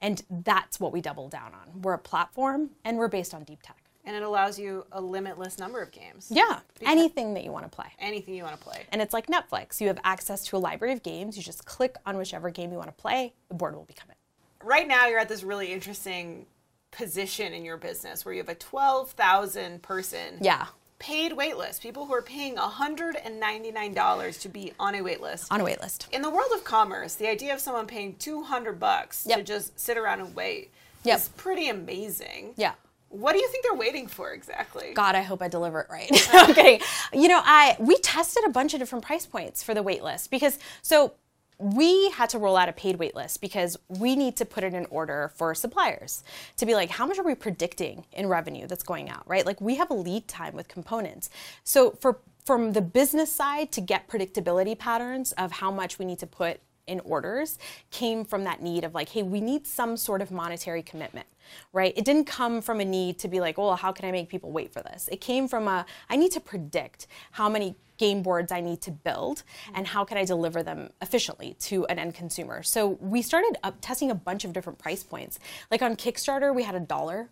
And 0.00 0.22
that's 0.30 0.80
what 0.80 0.92
we 0.92 1.02
double 1.02 1.28
down 1.28 1.52
on. 1.52 1.82
We're 1.82 1.94
a 1.94 1.98
platform 1.98 2.70
and 2.84 2.96
we're 2.96 3.08
based 3.08 3.34
on 3.34 3.44
deep 3.44 3.60
tech. 3.62 3.79
And 4.04 4.16
it 4.16 4.22
allows 4.22 4.58
you 4.58 4.86
a 4.92 5.00
limitless 5.00 5.58
number 5.58 5.82
of 5.82 5.90
games. 5.92 6.28
Yeah, 6.30 6.60
anything 6.82 7.34
that 7.34 7.44
you 7.44 7.52
want 7.52 7.64
to 7.64 7.68
play. 7.70 7.86
Anything 7.98 8.34
you 8.34 8.42
want 8.44 8.58
to 8.58 8.62
play. 8.64 8.86
And 8.92 9.02
it's 9.02 9.12
like 9.12 9.26
Netflix. 9.26 9.80
You 9.80 9.88
have 9.88 9.98
access 10.04 10.44
to 10.46 10.56
a 10.56 10.58
library 10.58 10.94
of 10.94 11.02
games. 11.02 11.36
You 11.36 11.42
just 11.42 11.66
click 11.66 11.96
on 12.06 12.16
whichever 12.16 12.48
game 12.50 12.72
you 12.72 12.78
want 12.78 12.88
to 12.88 12.94
play, 13.00 13.34
the 13.48 13.54
board 13.54 13.74
will 13.76 13.84
become 13.84 14.08
it. 14.10 14.16
right 14.64 14.88
now 14.88 15.06
you're 15.06 15.18
at 15.20 15.28
this 15.28 15.42
really 15.42 15.72
interesting 15.72 16.46
position 16.90 17.52
in 17.52 17.64
your 17.64 17.76
business 17.76 18.24
where 18.24 18.34
you 18.34 18.40
have 18.40 18.48
a 18.48 18.54
12,000 18.54 19.80
person 19.82 20.38
Yeah, 20.40 20.66
paid 20.98 21.32
waitlist, 21.32 21.80
people 21.80 22.06
who 22.06 22.12
are 22.14 22.22
paying 22.22 22.56
$199 22.56 24.40
to 24.40 24.48
be 24.48 24.72
on 24.78 24.94
a 24.94 24.98
waitlist. 25.02 25.46
on 25.50 25.60
a 25.60 25.64
wait 25.64 25.80
list. 25.80 26.08
In 26.12 26.22
the 26.22 26.30
world 26.30 26.50
of 26.54 26.64
commerce, 26.64 27.14
the 27.14 27.28
idea 27.28 27.54
of 27.54 27.60
someone 27.60 27.86
paying 27.86 28.16
200 28.16 28.78
bucks 28.80 29.24
to 29.24 29.42
just 29.42 29.78
sit 29.78 29.96
around 29.96 30.20
and 30.20 30.34
wait 30.34 30.70
Yep. 31.04 31.18
is 31.18 31.28
pretty 31.30 31.68
amazing. 31.68 32.52
Yeah. 32.56 32.74
What 33.10 33.32
do 33.32 33.40
you 33.40 33.48
think 33.48 33.64
they're 33.64 33.74
waiting 33.74 34.06
for 34.06 34.32
exactly? 34.32 34.92
God, 34.94 35.16
I 35.16 35.22
hope 35.22 35.42
I 35.42 35.48
deliver 35.48 35.80
it 35.80 35.88
right. 35.90 36.10
I'm. 36.32 36.80
You 37.12 37.28
know, 37.28 37.42
I 37.44 37.76
we 37.80 37.98
tested 37.98 38.44
a 38.46 38.50
bunch 38.50 38.72
of 38.72 38.80
different 38.80 39.04
price 39.04 39.26
points 39.26 39.62
for 39.62 39.74
the 39.74 39.82
wait 39.82 40.02
list 40.02 40.30
because 40.30 40.58
so 40.80 41.14
we 41.58 42.08
had 42.10 42.30
to 42.30 42.38
roll 42.38 42.56
out 42.56 42.68
a 42.68 42.72
paid 42.72 42.96
wait 42.96 43.14
list 43.14 43.40
because 43.40 43.76
we 43.88 44.16
need 44.16 44.36
to 44.36 44.46
put 44.46 44.64
it 44.64 44.72
in 44.72 44.86
order 44.86 45.30
for 45.34 45.54
suppliers 45.54 46.24
to 46.56 46.64
be 46.64 46.74
like, 46.74 46.88
how 46.88 47.06
much 47.06 47.18
are 47.18 47.24
we 47.24 47.34
predicting 47.34 48.06
in 48.12 48.28
revenue 48.28 48.66
that's 48.66 48.82
going 48.82 49.10
out, 49.10 49.28
right? 49.28 49.44
Like 49.44 49.60
we 49.60 49.74
have 49.74 49.90
a 49.90 49.94
lead 49.94 50.26
time 50.26 50.54
with 50.54 50.68
components. 50.68 51.28
So 51.64 51.90
for 51.90 52.18
from 52.46 52.72
the 52.72 52.80
business 52.80 53.30
side 53.30 53.70
to 53.72 53.80
get 53.80 54.08
predictability 54.08 54.78
patterns 54.78 55.32
of 55.32 55.52
how 55.52 55.70
much 55.70 55.98
we 55.98 56.06
need 56.06 56.18
to 56.20 56.26
put 56.26 56.60
in 56.86 57.00
orders 57.00 57.58
came 57.90 58.24
from 58.24 58.44
that 58.44 58.62
need 58.62 58.84
of 58.84 58.94
like, 58.94 59.10
hey, 59.10 59.22
we 59.22 59.40
need 59.40 59.66
some 59.66 59.96
sort 59.96 60.22
of 60.22 60.30
monetary 60.30 60.82
commitment. 60.82 61.26
Right? 61.72 61.92
It 61.96 62.04
didn't 62.04 62.24
come 62.24 62.60
from 62.60 62.80
a 62.80 62.84
need 62.84 63.18
to 63.20 63.28
be 63.28 63.40
like, 63.40 63.58
well, 63.58 63.76
how 63.76 63.92
can 63.92 64.04
I 64.04 64.12
make 64.12 64.28
people 64.28 64.50
wait 64.50 64.72
for 64.72 64.82
this? 64.82 65.08
It 65.10 65.20
came 65.20 65.48
from 65.48 65.68
a, 65.68 65.86
I 66.08 66.16
need 66.16 66.32
to 66.32 66.40
predict 66.40 67.06
how 67.32 67.48
many 67.48 67.76
game 68.00 68.22
boards 68.22 68.50
I 68.50 68.60
need 68.60 68.80
to 68.82 68.90
build 68.90 69.42
and 69.74 69.86
how 69.86 70.04
can 70.04 70.16
I 70.16 70.24
deliver 70.24 70.62
them 70.62 70.88
efficiently 71.02 71.54
to 71.60 71.84
an 71.86 71.98
end 71.98 72.14
consumer. 72.14 72.62
So 72.62 72.98
we 73.00 73.20
started 73.20 73.58
up 73.62 73.76
testing 73.82 74.10
a 74.10 74.14
bunch 74.14 74.44
of 74.44 74.54
different 74.54 74.78
price 74.78 75.02
points. 75.02 75.38
Like 75.70 75.82
on 75.82 75.96
Kickstarter, 75.96 76.54
we 76.54 76.62
had 76.62 76.74
a 76.74 76.80
dollar. 76.80 77.28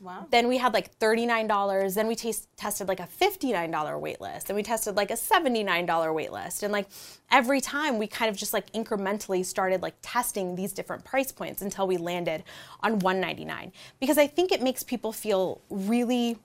Wow. 0.00 0.26
Then 0.30 0.48
we 0.48 0.58
had 0.58 0.74
like 0.74 0.98
$39. 0.98 1.94
Then 1.94 2.06
we 2.06 2.14
taste, 2.14 2.48
tested 2.56 2.88
like 2.88 3.00
a 3.00 3.08
$59 3.20 4.00
wait 4.00 4.20
list. 4.20 4.48
And 4.48 4.56
we 4.56 4.62
tested 4.62 4.96
like 4.96 5.10
a 5.10 5.14
$79 5.14 6.14
wait 6.14 6.32
list. 6.32 6.62
And 6.62 6.72
like 6.72 6.88
every 7.30 7.60
time 7.60 7.98
we 7.98 8.06
kind 8.06 8.30
of 8.30 8.36
just 8.36 8.52
like 8.52 8.72
incrementally 8.72 9.44
started 9.44 9.82
like 9.82 9.94
testing 10.02 10.54
these 10.54 10.72
different 10.72 11.04
price 11.04 11.32
points 11.32 11.62
until 11.62 11.86
we 11.86 11.96
landed 11.96 12.44
on 12.80 12.98
199 13.00 13.72
because 14.00 14.18
I 14.18 14.26
think 14.26 14.52
it 14.52 14.62
makes 14.62 14.82
people 14.82 15.12
feel 15.12 15.60
really 15.70 16.38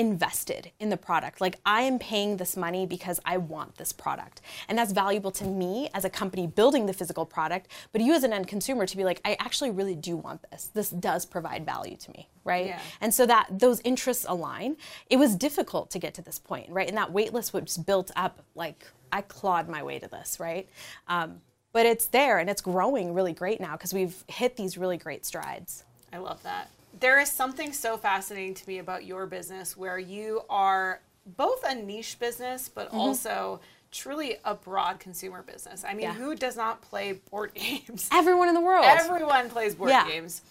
invested 0.00 0.72
in 0.80 0.88
the 0.88 0.96
product. 0.96 1.42
Like 1.42 1.58
I 1.66 1.82
am 1.82 1.98
paying 1.98 2.38
this 2.38 2.56
money 2.56 2.86
because 2.86 3.20
I 3.26 3.36
want 3.36 3.76
this 3.76 3.92
product. 3.92 4.40
And 4.66 4.78
that's 4.78 4.92
valuable 4.92 5.30
to 5.32 5.44
me 5.44 5.90
as 5.92 6.06
a 6.06 6.10
company 6.10 6.46
building 6.46 6.86
the 6.86 6.94
physical 6.94 7.26
product, 7.26 7.68
but 7.92 8.00
you 8.00 8.14
as 8.14 8.24
an 8.24 8.32
end 8.32 8.48
consumer 8.48 8.86
to 8.86 8.96
be 8.96 9.04
like 9.04 9.20
I 9.26 9.36
actually 9.38 9.70
really 9.70 9.94
do 9.94 10.16
want 10.16 10.40
this. 10.50 10.70
This 10.72 10.88
does 10.88 11.26
provide 11.26 11.66
value 11.66 11.98
to 11.98 12.10
me, 12.12 12.28
right? 12.44 12.66
Yeah. 12.66 12.80
And 13.02 13.12
so 13.12 13.26
that 13.26 13.46
those 13.50 13.80
interests 13.80 14.24
align. 14.26 14.78
It 15.10 15.18
was 15.18 15.36
difficult 15.36 15.90
to 15.90 15.98
get 15.98 16.14
to 16.14 16.22
this 16.22 16.38
point, 16.38 16.70
right? 16.70 16.88
And 16.88 16.96
that 16.96 17.12
wait 17.12 17.34
list 17.34 17.52
was 17.52 17.76
built 17.76 18.10
up 18.16 18.42
like 18.54 18.86
I 19.12 19.20
clawed 19.20 19.68
my 19.68 19.82
way 19.82 19.98
to 19.98 20.08
this, 20.08 20.40
right? 20.40 20.66
Um, 21.08 21.42
but 21.74 21.84
it's 21.84 22.06
there 22.06 22.38
and 22.38 22.48
it's 22.48 22.62
growing 22.62 23.12
really 23.12 23.34
great 23.34 23.60
now 23.60 23.72
because 23.72 23.92
we've 23.92 24.24
hit 24.28 24.56
these 24.56 24.78
really 24.78 24.96
great 24.96 25.26
strides. 25.26 25.84
I 26.10 26.18
love 26.18 26.42
that. 26.42 26.70
There 27.00 27.18
is 27.18 27.30
something 27.30 27.72
so 27.72 27.96
fascinating 27.96 28.54
to 28.54 28.68
me 28.68 28.78
about 28.78 29.04
your 29.04 29.26
business 29.26 29.76
where 29.76 29.98
you 29.98 30.42
are 30.50 31.00
both 31.36 31.64
a 31.64 31.74
niche 31.74 32.18
business, 32.18 32.68
but 32.68 32.88
Mm-hmm. 32.88 32.98
also 32.98 33.60
truly 33.90 34.36
a 34.44 34.54
broad 34.54 35.00
consumer 35.00 35.42
business. 35.42 35.84
I 35.84 35.94
mean, 35.94 36.04
Yeah. 36.04 36.12
who 36.14 36.34
does 36.36 36.56
not 36.56 36.80
play 36.82 37.12
board 37.30 37.52
games? 37.54 38.08
Everyone 38.12 38.48
in 38.48 38.54
the 38.54 38.60
world. 38.60 38.84
Everyone 38.86 39.50
plays 39.50 39.74
board 39.74 39.90
Yeah. 39.90 40.06
games. 40.06 40.42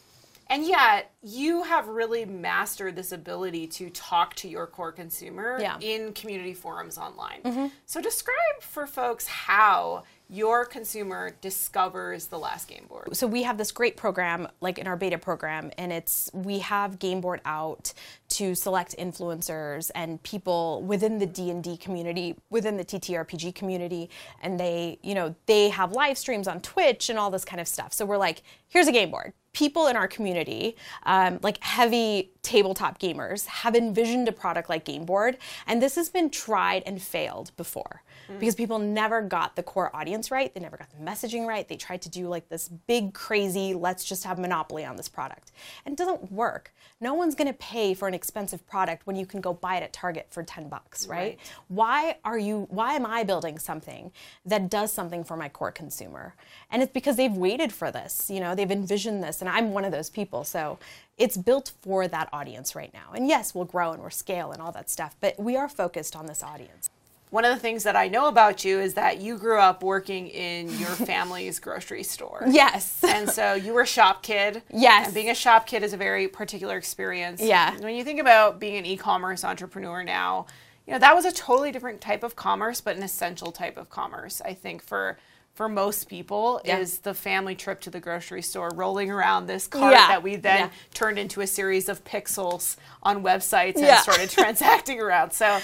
And 0.51 0.65
yet, 0.65 1.11
you 1.21 1.61
have 1.61 1.87
really 1.87 2.25
mastered 2.25 2.95
this 2.95 3.11
ability 3.11 3.67
to 3.67 3.91
talk 3.91 4.33
to 4.37 4.47
your 4.49 4.65
core 4.65 4.91
consumer 4.91 5.59
Yeah. 5.61 5.77
in 5.79 6.11
community 6.13 6.55
forums 6.55 6.97
online. 6.97 7.71
So, 7.85 8.01
describe 8.01 8.61
for 8.61 8.87
folks 8.87 9.27
how 9.27 10.03
your 10.29 10.63
consumer 10.63 11.31
discovers 11.41 12.27
the 12.27 12.37
last 12.37 12.67
game 12.67 12.85
board. 12.87 13.15
so 13.15 13.25
we 13.25 13.43
have 13.43 13.57
this 13.57 13.71
great 13.71 13.97
program 13.97 14.47
like 14.61 14.77
in 14.77 14.85
our 14.85 14.95
beta 14.95 15.17
program 15.17 15.71
and 15.77 15.91
it's 15.91 16.29
we 16.33 16.59
have 16.59 16.99
game 16.99 17.19
board 17.19 17.41
out 17.45 17.91
to 18.27 18.53
select 18.53 18.95
influencers 18.99 19.89
and 19.95 20.21
people 20.21 20.83
within 20.83 21.17
the 21.17 21.25
d&d 21.25 21.77
community 21.77 22.35
within 22.51 22.77
the 22.77 22.85
ttrpg 22.85 23.53
community 23.55 24.09
and 24.43 24.59
they 24.59 24.99
you 25.01 25.15
know 25.15 25.33
they 25.47 25.69
have 25.69 25.91
live 25.93 26.17
streams 26.17 26.47
on 26.47 26.61
twitch 26.61 27.09
and 27.09 27.17
all 27.17 27.31
this 27.31 27.43
kind 27.43 27.59
of 27.59 27.67
stuff 27.67 27.91
so 27.91 28.05
we're 28.05 28.17
like 28.17 28.43
here's 28.67 28.87
a 28.87 28.91
game 28.91 29.09
board 29.09 29.33
people 29.53 29.87
in 29.87 29.95
our 29.95 30.07
community 30.07 30.75
um, 31.03 31.39
like 31.41 31.61
heavy 31.63 32.31
tabletop 32.41 32.99
gamers 32.99 33.45
have 33.45 33.75
envisioned 33.75 34.27
a 34.27 34.31
product 34.31 34.69
like 34.69 34.85
game 34.85 35.05
board 35.05 35.37
and 35.67 35.81
this 35.81 35.95
has 35.95 36.09
been 36.09 36.29
tried 36.29 36.83
and 36.85 37.01
failed 37.01 37.51
before 37.57 38.01
because 38.37 38.55
people 38.55 38.77
never 38.77 39.21
got 39.21 39.55
the 39.55 39.63
core 39.63 39.95
audience 39.95 40.29
right. 40.29 40.53
They 40.53 40.59
never 40.59 40.77
got 40.77 40.89
the 40.91 41.03
messaging 41.03 41.47
right. 41.47 41.67
They 41.67 41.77
tried 41.77 42.01
to 42.03 42.09
do 42.09 42.27
like 42.27 42.49
this 42.49 42.67
big, 42.67 43.13
crazy, 43.13 43.73
let's 43.73 44.03
just 44.03 44.23
have 44.23 44.37
monopoly 44.37 44.85
on 44.85 44.95
this 44.97 45.09
product. 45.09 45.51
And 45.85 45.93
it 45.93 45.97
doesn't 45.97 46.31
work. 46.31 46.73
No 47.01 47.13
one's 47.13 47.33
going 47.33 47.47
to 47.47 47.57
pay 47.57 47.93
for 47.93 48.07
an 48.07 48.13
expensive 48.13 48.65
product 48.67 49.07
when 49.07 49.15
you 49.15 49.25
can 49.25 49.41
go 49.41 49.53
buy 49.53 49.77
it 49.77 49.83
at 49.83 49.93
Target 49.93 50.27
for 50.29 50.43
10 50.43 50.69
bucks, 50.69 51.07
right? 51.07 51.19
Right. 51.19 51.39
Why 51.69 52.17
are 52.23 52.37
you, 52.37 52.67
why 52.69 52.93
am 52.93 53.05
I 53.05 53.23
building 53.23 53.57
something 53.57 54.11
that 54.45 54.69
does 54.69 54.91
something 54.91 55.23
for 55.23 55.35
my 55.35 55.49
core 55.49 55.71
consumer? 55.71 56.35
And 56.69 56.83
it's 56.83 56.91
because 56.91 57.15
they've 57.15 57.35
waited 57.35 57.73
for 57.73 57.91
this, 57.91 58.29
you 58.29 58.39
know, 58.39 58.53
they've 58.53 58.69
envisioned 58.69 59.23
this. 59.23 59.41
And 59.41 59.49
I'm 59.49 59.71
one 59.71 59.85
of 59.85 59.91
those 59.91 60.09
people. 60.09 60.43
So 60.43 60.77
it's 61.19 61.37
built 61.37 61.73
for 61.81 62.07
that 62.07 62.29
audience 62.33 62.75
right 62.75 62.93
now. 62.93 63.11
And 63.13 63.27
yes, 63.27 63.53
we'll 63.53 63.65
grow 63.65 63.91
and 63.91 64.01
we'll 64.01 64.09
scale 64.09 64.51
and 64.51 64.61
all 64.61 64.71
that 64.71 64.89
stuff, 64.89 65.15
but 65.19 65.37
we 65.37 65.55
are 65.57 65.67
focused 65.67 66.15
on 66.15 66.25
this 66.25 66.41
audience. 66.41 66.89
One 67.29 67.45
of 67.45 67.53
the 67.53 67.59
things 67.59 67.83
that 67.83 67.95
I 67.95 68.07
know 68.07 68.27
about 68.27 68.65
you 68.65 68.79
is 68.79 68.95
that 68.95 69.21
you 69.21 69.37
grew 69.37 69.59
up 69.59 69.83
working 69.83 70.27
in 70.29 70.67
your 70.79 70.89
family's 70.89 71.59
grocery 71.59 72.01
store. 72.01 72.43
Yes. 72.49 73.03
And 73.03 73.29
so 73.29 73.53
you 73.53 73.73
were 73.73 73.81
a 73.81 73.87
shop 73.87 74.23
kid. 74.23 74.63
Yes. 74.73 75.07
And 75.07 75.13
being 75.13 75.29
a 75.29 75.35
shop 75.35 75.67
kid 75.67 75.83
is 75.83 75.93
a 75.93 75.97
very 75.97 76.27
particular 76.27 76.75
experience. 76.75 77.39
Yeah. 77.39 77.77
When 77.77 77.93
you 77.93 78.03
think 78.03 78.19
about 78.19 78.59
being 78.59 78.77
an 78.77 78.85
e-commerce 78.85 79.43
entrepreneur 79.43 80.03
now, 80.03 80.47
you 80.87 80.93
know, 80.93 80.99
that 80.99 81.13
was 81.13 81.25
a 81.25 81.31
totally 81.31 81.71
different 81.71 82.01
type 82.01 82.23
of 82.23 82.35
commerce, 82.35 82.81
but 82.81 82.97
an 82.97 83.03
essential 83.03 83.51
type 83.51 83.77
of 83.77 83.91
commerce, 83.91 84.41
I 84.43 84.55
think, 84.55 84.81
for 84.81 85.19
for 85.59 85.67
most 85.67 86.07
people 86.07 86.61
Yeah. 86.63 86.77
is 86.77 86.99
the 86.99 87.13
family 87.13 87.53
trip 87.53 87.81
to 87.81 87.89
the 87.89 87.99
grocery 87.99 88.41
store, 88.41 88.71
rolling 88.75 89.11
around 89.11 89.47
this 89.47 89.67
cart 89.67 89.91
Yeah. 89.91 90.07
that 90.07 90.23
we 90.23 90.37
then 90.37 90.57
Yeah. 90.57 90.69
turned 90.93 91.19
into 91.19 91.41
a 91.41 91.47
series 91.47 91.89
of 91.89 92.01
pixels 92.05 92.77
on 93.03 93.23
websites 93.23 93.75
and 93.77 93.99
started 94.01 94.29
transacting 94.39 95.01
around. 95.01 95.33
So 95.33 95.59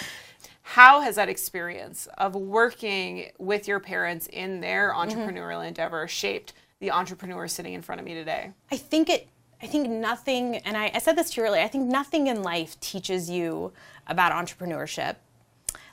how 0.63 0.99
has 0.99 1.15
that 1.15 1.29
experience 1.29 2.09
of 2.17 2.35
working 2.35 3.31
with 3.37 3.69
your 3.69 3.79
parents 3.79 4.27
in 4.27 4.59
their 4.59 4.91
Mm-hmm. 4.91 5.11
entrepreneurial 5.17 5.65
endeavor 5.65 6.09
shaped 6.09 6.51
the 6.81 6.91
entrepreneur 6.91 7.47
sitting 7.47 7.71
in 7.73 7.81
front 7.81 8.01
of 8.01 8.05
me 8.05 8.15
today? 8.15 8.51
I 8.69 8.75
think 8.75 9.07
it. 9.07 9.29
I 9.63 9.67
think 9.67 9.87
nothing, 9.89 10.57
and 10.57 10.75
I, 10.75 10.91
I 10.93 10.99
said 10.99 11.15
this 11.15 11.29
to 11.31 11.41
you 11.41 11.47
earlier. 11.47 11.61
I 11.63 11.69
think 11.69 11.85
nothing 11.85 12.27
in 12.27 12.43
life 12.43 12.77
teaches 12.81 13.29
you 13.29 13.71
about 14.07 14.33
entrepreneurship. 14.33 15.15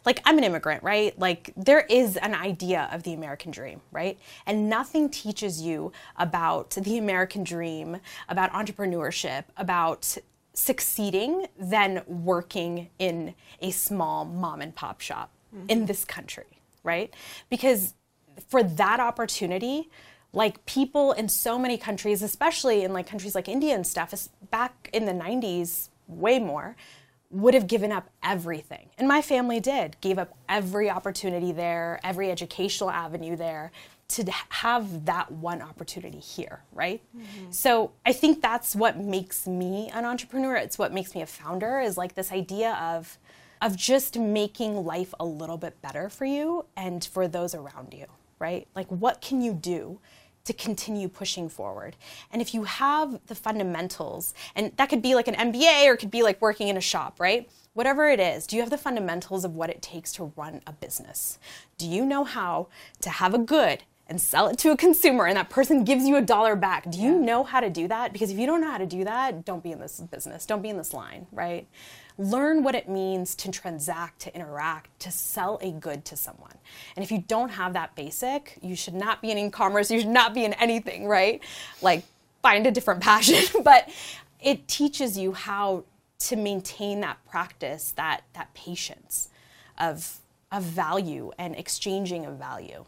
Like 0.05 0.21
I'm 0.25 0.39
an 0.39 0.45
immigrant, 0.45 0.83
right? 0.83 1.19
Like 1.19 1.53
there 1.57 1.81
is 1.89 2.17
an 2.17 2.35
idea 2.35 2.89
of 2.93 3.03
the 3.03 3.15
American 3.15 3.51
dream, 3.51 3.81
right? 3.93 4.19
And 4.47 4.69
nothing 4.69 5.09
teaches 5.09 5.61
you 5.61 5.93
about 6.17 6.71
the 6.71 6.99
American 6.99 7.45
dream, 7.45 7.99
about 8.29 8.53
entrepreneurship, 8.53 9.45
about 9.57 10.17
succeeding 10.55 11.47
than 11.59 12.03
working 12.07 12.91
in 12.99 13.35
a 13.61 13.71
small 13.71 14.25
mom 14.25 14.61
and 14.61 14.75
pop 14.75 15.01
shop 15.01 15.31
in 15.53 15.79
mm-hmm. 15.79 15.87
this 15.87 16.05
country, 16.05 16.45
right? 16.83 17.13
Because 17.49 17.95
for 18.49 18.63
that 18.63 19.01
opportunity, 19.01 19.89
like 20.33 20.65
people 20.67 21.13
in 21.13 21.29
so 21.29 21.59
many 21.59 21.77
countries, 21.77 22.23
especially 22.23 22.85
in 22.85 22.93
like 22.93 23.07
countries 23.07 23.35
like 23.35 23.49
India 23.49 23.75
and 23.75 23.87
stuff, 23.87 24.13
is 24.13 24.31
back 24.51 24.89
in 24.93 25.05
the 25.05 25.13
90s, 25.13 25.89
way 26.09 26.39
more, 26.39 26.77
would 27.33 27.55
have 27.55 27.67
given 27.67 27.91
up 27.91 28.09
everything. 28.23 28.91
And 28.99 29.09
my 29.09 29.23
family 29.23 29.59
did, 29.59 29.97
gave 30.01 30.19
up 30.19 30.37
every 30.49 30.91
opportunity 30.91 31.51
there, 31.51 31.99
every 32.05 32.31
educational 32.31 32.91
avenue 32.91 33.37
there 33.37 33.73
to 34.09 34.31
have 34.51 35.07
that 35.07 35.33
one 35.33 35.62
opportunity 35.62 36.19
here, 36.19 36.62
right? 36.73 37.01
Mm-hmm. 37.17 37.51
So 37.51 37.93
I 38.05 38.12
think 38.12 38.43
that's 38.43 38.77
what 38.77 38.99
makes 38.99 39.47
me 39.47 39.91
an 39.95 40.05
entrepreneur. 40.05 40.57
It's 40.57 40.79
what 40.79 40.93
makes 40.93 41.15
me 41.15 41.23
a 41.23 41.27
founder 41.27 41.81
is 41.81 41.97
like 41.97 42.15
this 42.15 42.31
idea 42.31 42.75
of 42.75 43.19
of 43.62 43.77
just 43.77 44.19
making 44.19 44.85
life 44.85 45.15
a 45.21 45.25
little 45.25 45.57
bit 45.57 45.81
better 45.81 46.09
for 46.09 46.25
you 46.25 46.65
and 46.77 47.05
for 47.05 47.29
those 47.29 47.55
around 47.55 47.95
you, 47.95 48.07
right? 48.41 48.67
Like 48.75 48.89
what 48.89 49.21
can 49.21 49.41
you 49.41 49.55
do 49.55 50.01
to 50.45 50.53
continue 50.53 51.09
pushing 51.09 51.49
forward. 51.49 51.97
And 52.31 52.43
if 52.43 52.55
you 52.55 52.65
have 52.65 53.21
the 53.27 53.35
fundamentals, 53.35 54.35
and 54.55 54.73
that 54.77 54.89
could 54.89 55.03
be 55.03 55.15
like 55.15 55.29
an 55.29 55.35
MBA 55.35 55.87
or 55.87 55.95
it 55.95 55.99
could 55.99 56.11
be 56.11 56.23
like 56.23 56.41
working 56.41 56.69
in 56.69 56.77
a 56.77 56.81
shop, 56.81 57.21
right? 57.21 57.51
Whatever 57.75 58.09
it 58.09 58.21
is, 58.21 58.47
do 58.47 58.57
you 58.57 58.63
have 58.63 58.71
the 58.71 58.79
fundamentals 58.79 59.45
of 59.45 59.55
what 59.55 59.71
it 59.71 59.81
takes 59.81 60.13
to 60.15 60.33
run 60.37 60.61
a 60.67 60.73
business? 60.73 61.39
Do 61.79 61.89
you 61.89 62.05
know 62.05 62.25
how 62.25 62.69
to 63.01 63.11
have 63.11 63.35
a 63.35 63.39
good 63.39 63.85
and 64.09 64.21
sell 64.21 64.49
it 64.49 64.59
to 64.59 64.71
a 64.71 64.77
consumer 64.77 65.27
and 65.27 65.37
that 65.37 65.49
person 65.49 65.85
gives 65.85 66.05
you 66.05 66.17
a 66.17 66.21
dollar 66.21 66.55
back? 66.55 66.91
Do 66.91 66.99
you 66.99 67.19
know 67.19 67.45
how 67.45 67.61
to 67.61 67.71
do 67.71 67.89
that? 67.89 68.13
Because 68.13 68.31
if 68.31 68.39
you 68.39 68.47
don't 68.47 68.61
know 68.61 68.71
how 68.71 68.79
to 68.79 68.87
do 68.87 69.05
that, 69.05 69.45
don't 69.45 69.63
be 69.63 69.73
in 69.73 69.79
this 69.79 70.01
business, 70.01 70.45
don't 70.45 70.61
be 70.61 70.69
in 70.69 70.77
this 70.77 70.93
line, 70.93 71.27
right? 71.33 71.67
Learn 72.19 72.62
what 72.62 72.75
it 72.75 72.88
means 72.88 73.35
to 73.37 73.50
transact, 73.50 74.21
to 74.23 74.35
interact, 74.35 74.99
to 75.00 75.11
sell 75.11 75.59
a 75.62 75.73
good 75.73 76.04
to 76.07 76.16
someone. 76.16 76.54
And 76.97 77.02
if 77.02 77.11
you 77.11 77.25
don't 77.26 77.50
have 77.50 77.73
that 77.73 77.95
basic, 77.95 78.59
you 78.62 78.76
should 78.76 78.95
not 78.95 79.23
be 79.23 79.31
in 79.31 79.38
e-commerce, 79.38 79.90
you 79.90 80.00
should 80.00 80.09
not 80.09 80.35
be 80.35 80.45
in 80.45 80.52
anything, 80.54 81.07
right? 81.07 81.40
Like 81.81 82.04
find 82.42 82.66
a 82.66 82.71
different 82.71 83.00
passion, 83.02 83.62
but 83.64 83.88
it 84.40 84.69
teaches 84.69 85.16
you 85.16 85.33
how 85.33 85.85
to 86.19 86.37
maintain 86.37 87.00
that 87.00 87.19
practice, 87.28 87.92
that 87.92 88.23
that 88.35 88.52
patience 88.54 89.28
of 89.78 90.19
of 90.52 90.62
value 90.62 91.33
and 91.38 91.57
exchanging 91.57 92.26
of 92.26 92.37
value. 92.37 92.85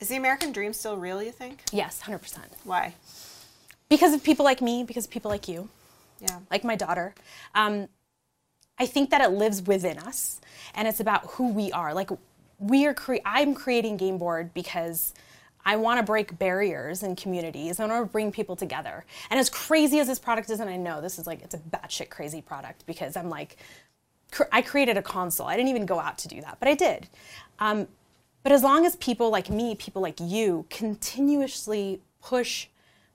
Is 0.00 0.08
the 0.08 0.16
American 0.16 0.50
dream 0.50 0.72
still 0.72 0.96
real, 0.96 1.22
you 1.22 1.30
think? 1.30 1.62
Yes, 1.70 2.00
100%. 2.02 2.38
Why? 2.64 2.94
Because 3.88 4.14
of 4.14 4.24
people 4.24 4.44
like 4.44 4.60
me, 4.60 4.82
because 4.82 5.04
of 5.04 5.10
people 5.10 5.30
like 5.30 5.46
you. 5.46 5.68
Yeah. 6.18 6.38
like 6.50 6.64
my 6.64 6.76
daughter. 6.76 7.14
Um, 7.54 7.88
I 8.78 8.86
think 8.86 9.10
that 9.10 9.20
it 9.20 9.30
lives 9.30 9.62
within 9.62 9.98
us, 9.98 10.40
and 10.74 10.88
it's 10.88 11.00
about 11.00 11.26
who 11.32 11.52
we 11.52 11.70
are. 11.72 11.94
Like 11.94 12.10
we 12.58 12.86
are. 12.86 12.94
Cre- 12.94 13.16
I'm 13.24 13.54
creating 13.54 13.96
Game 13.96 14.18
Board 14.18 14.54
because 14.54 15.14
I 15.64 15.76
want 15.76 15.98
to 15.98 16.02
break 16.02 16.38
barriers 16.38 17.02
in 17.02 17.14
communities. 17.16 17.78
I 17.78 17.86
want 17.86 18.04
to 18.04 18.10
bring 18.10 18.32
people 18.32 18.56
together. 18.56 19.04
And 19.30 19.38
as 19.38 19.48
crazy 19.48 20.00
as 20.00 20.08
this 20.08 20.18
product 20.18 20.50
is, 20.50 20.60
and 20.60 20.68
I 20.68 20.76
know 20.76 21.00
this 21.00 21.18
is 21.18 21.26
like, 21.26 21.42
it's 21.42 21.54
a 21.54 21.58
batshit 21.58 22.10
crazy 22.10 22.42
product 22.42 22.84
because 22.86 23.16
I'm 23.16 23.28
like, 23.28 23.56
cr- 24.32 24.50
I 24.50 24.62
created 24.62 24.96
a 24.96 25.02
console. 25.02 25.46
I 25.46 25.56
didn't 25.56 25.68
even 25.68 25.86
go 25.86 26.00
out 26.00 26.18
to 26.18 26.28
do 26.28 26.40
that, 26.40 26.56
but 26.58 26.68
I 26.68 26.74
did. 26.74 27.08
Um, 27.60 27.86
but 28.42 28.50
as 28.50 28.64
long 28.64 28.84
as 28.84 28.96
people 28.96 29.30
like 29.30 29.50
me, 29.50 29.76
people 29.76 30.02
like 30.02 30.18
you, 30.18 30.66
continuously 30.68 32.00
push 32.20 32.66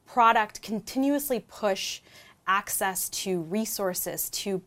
product, 0.05 0.61
continuously 0.61 1.41
push 1.41 1.99
access 2.47 3.09
to 3.09 3.41
resources 3.41 4.29
to 4.29 4.61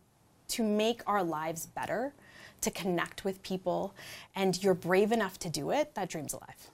to 0.51 0.63
make 0.63 1.03
our 1.07 1.23
lives 1.25 1.67
better, 1.67 2.13
to 2.61 2.71
connect 2.71 3.25
with 3.25 3.43
people, 3.43 3.95
and 4.35 4.63
you're 4.63 4.75
brave 4.75 5.13
enough 5.13 5.39
to 5.41 5.49
do 5.49 5.71
it, 5.71 5.95
that 5.95 6.09
dream's 6.11 6.33
alive. 6.33 6.69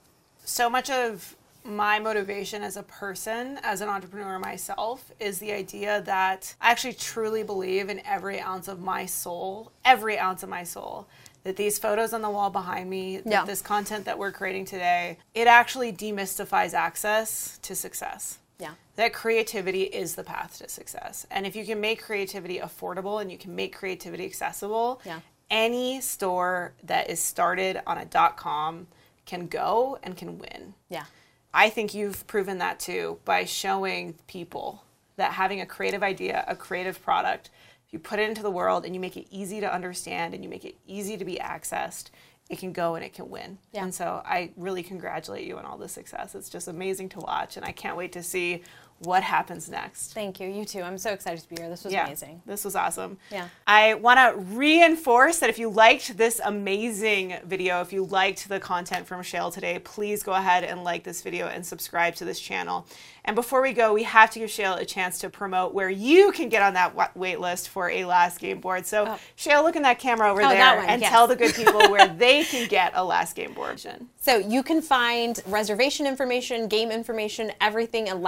So 0.44 0.68
much 0.68 0.90
of 0.90 1.36
my 1.64 1.98
motivation 1.98 2.62
as 2.62 2.76
a 2.76 2.82
person, 2.84 3.58
as 3.62 3.80
an 3.80 3.88
entrepreneur 3.88 4.38
myself, 4.38 5.10
is 5.18 5.38
the 5.40 5.52
idea 5.52 6.00
that 6.02 6.54
I 6.60 6.70
actually 6.70 6.94
truly 6.94 7.42
believe 7.42 7.88
in 7.88 8.00
every 8.06 8.40
ounce 8.40 8.68
of 8.68 8.80
my 8.80 9.06
soul, 9.06 9.72
every 9.84 10.18
ounce 10.18 10.42
of 10.44 10.48
my 10.48 10.62
soul, 10.62 11.06
that 11.42 11.56
these 11.56 11.78
photos 11.78 12.12
on 12.12 12.22
the 12.22 12.30
wall 12.30 12.50
behind 12.50 12.88
me, 12.90 13.20
Yeah. 13.24 13.44
this 13.44 13.62
content 13.62 14.04
that 14.04 14.18
we're 14.18 14.32
creating 14.32 14.64
today, 14.64 15.18
it 15.34 15.46
actually 15.46 15.92
demystifies 15.92 16.72
access 16.74 17.58
to 17.62 17.74
success. 17.74 18.38
Yeah. 18.58 18.72
That 18.96 19.12
creativity 19.12 19.82
is 19.82 20.14
the 20.14 20.24
path 20.24 20.58
to 20.58 20.68
success. 20.68 21.26
And 21.30 21.46
if 21.46 21.54
you 21.54 21.64
can 21.66 21.80
make 21.80 22.02
creativity 22.02 22.58
affordable 22.58 23.20
and 23.20 23.30
you 23.30 23.38
can 23.38 23.54
make 23.54 23.74
creativity 23.76 24.24
accessible, 24.24 25.00
Yeah. 25.04 25.20
any 25.50 26.00
store 26.00 26.72
that 26.82 27.10
is 27.10 27.20
started 27.20 27.80
on 27.86 27.98
a 27.98 28.04
dot 28.04 28.36
com 28.36 28.86
can 29.26 29.46
go 29.46 29.98
and 30.02 30.16
can 30.16 30.38
win. 30.38 30.74
Yeah. 30.88 31.04
I 31.52 31.68
think 31.70 31.94
you've 31.94 32.26
proven 32.26 32.58
that 32.58 32.80
too 32.80 33.18
by 33.24 33.44
showing 33.44 34.14
people 34.26 34.84
that 35.16 35.32
having 35.32 35.60
a 35.60 35.66
creative 35.66 36.02
idea, 36.02 36.44
a 36.46 36.54
creative 36.54 37.02
product, 37.02 37.50
if 37.86 37.92
you 37.92 37.98
put 37.98 38.18
it 38.18 38.28
into 38.28 38.42
the 38.42 38.50
world 38.50 38.84
and 38.84 38.94
you 38.94 39.00
make 39.00 39.16
it 39.16 39.26
easy 39.30 39.60
to 39.60 39.72
understand 39.72 40.34
and 40.34 40.42
you 40.44 40.50
make 40.50 40.64
it 40.64 40.76
easy 40.86 41.16
to 41.16 41.24
be 41.24 41.36
accessed, 41.36 42.10
it 42.48 42.58
can 42.58 42.72
go 42.72 42.94
and 42.94 43.04
it 43.04 43.12
can 43.12 43.28
win. 43.28 43.58
Yeah. 43.72 43.84
And 43.84 43.94
so 43.94 44.22
I 44.24 44.50
really 44.56 44.82
congratulate 44.82 45.46
you 45.46 45.58
on 45.58 45.64
all 45.64 45.78
the 45.78 45.88
success. 45.88 46.34
It's 46.34 46.48
just 46.48 46.68
amazing 46.68 47.08
to 47.10 47.20
watch 47.20 47.56
and 47.56 47.66
I 47.66 47.72
can't 47.72 47.96
wait 47.96 48.12
to 48.12 48.22
see 48.22 48.62
what 49.00 49.22
happens 49.22 49.68
next. 49.68 50.12
Thank 50.14 50.40
you. 50.40 50.48
You 50.48 50.64
too. 50.64 50.80
I'm 50.82 50.96
so 50.98 51.10
excited 51.12 51.42
to 51.42 51.48
be 51.48 51.56
here. 51.60 51.68
This 51.68 51.84
was 51.84 51.92
Yeah, 51.92 52.06
amazing. 52.06 52.40
This 52.46 52.64
was 52.64 52.74
awesome. 52.74 53.18
Yeah. 53.30 53.48
I 53.66 53.94
want 53.94 54.18
to 54.18 54.40
reinforce 54.56 55.38
that 55.40 55.50
if 55.50 55.58
you 55.58 55.68
liked 55.68 56.16
this 56.16 56.40
amazing 56.44 57.36
video, 57.44 57.80
if 57.80 57.92
you 57.92 58.04
liked 58.04 58.48
the 58.48 58.58
content 58.60 59.06
from 59.06 59.20
Shail 59.22 59.52
today, 59.52 59.78
please 59.80 60.22
go 60.22 60.32
ahead 60.32 60.64
and 60.64 60.82
like 60.82 61.04
this 61.04 61.22
video 61.22 61.46
and 61.48 61.64
subscribe 61.64 62.14
to 62.16 62.24
this 62.24 62.40
channel. 62.40 62.86
And 63.24 63.34
before 63.34 63.60
we 63.60 63.72
go, 63.72 63.92
we 63.92 64.04
have 64.04 64.30
to 64.30 64.38
give 64.38 64.50
Shail 64.50 64.78
a 64.80 64.84
chance 64.84 65.18
to 65.18 65.28
promote 65.28 65.74
where 65.74 65.90
you 65.90 66.30
can 66.32 66.48
get 66.48 66.62
on 66.62 66.74
that 66.74 66.94
wa- 66.94 67.08
wait 67.16 67.40
list 67.40 67.68
for 67.68 67.90
a 67.90 68.04
last 68.04 68.38
game 68.38 68.60
board. 68.60 68.86
So, 68.86 69.04
Oh. 69.08 69.18
Shail, 69.36 69.64
look 69.64 69.74
in 69.76 69.82
that 69.82 69.98
camera 69.98 70.30
over 70.30 70.42
Oh, 70.42 70.48
there 70.48 70.76
one, 70.76 70.86
and 70.86 71.02
yes. 71.02 71.10
tell 71.10 71.26
the 71.26 71.34
good 71.34 71.52
people 71.56 71.90
where 71.90 72.06
they 72.06 72.44
can 72.44 72.68
get 72.68 72.92
a 72.94 73.04
last 73.04 73.34
game 73.34 73.52
board. 73.52 73.80
So 74.18 74.36
you 74.38 74.62
can 74.62 74.80
find 74.80 75.40
reservation 75.46 76.06
information, 76.06 76.68
game 76.68 76.90
information, 76.92 77.50
everything 77.60 78.08
at 78.08 78.18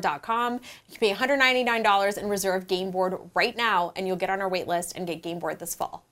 lastgameboard.com. 0.00 0.54
You 0.54 0.98
can 0.98 0.98
pay 0.98 1.14
$199 1.14 2.16
and 2.16 2.30
reserve 2.30 2.66
game 2.66 2.90
board 2.90 3.18
right 3.34 3.56
now, 3.56 3.92
and 3.96 4.06
you'll 4.06 4.16
get 4.16 4.30
on 4.30 4.40
our 4.40 4.48
wait 4.48 4.66
list 4.66 4.96
and 4.96 5.06
get 5.06 5.22
game 5.22 5.38
board 5.38 5.58
this 5.58 5.74
fall. 5.74 6.04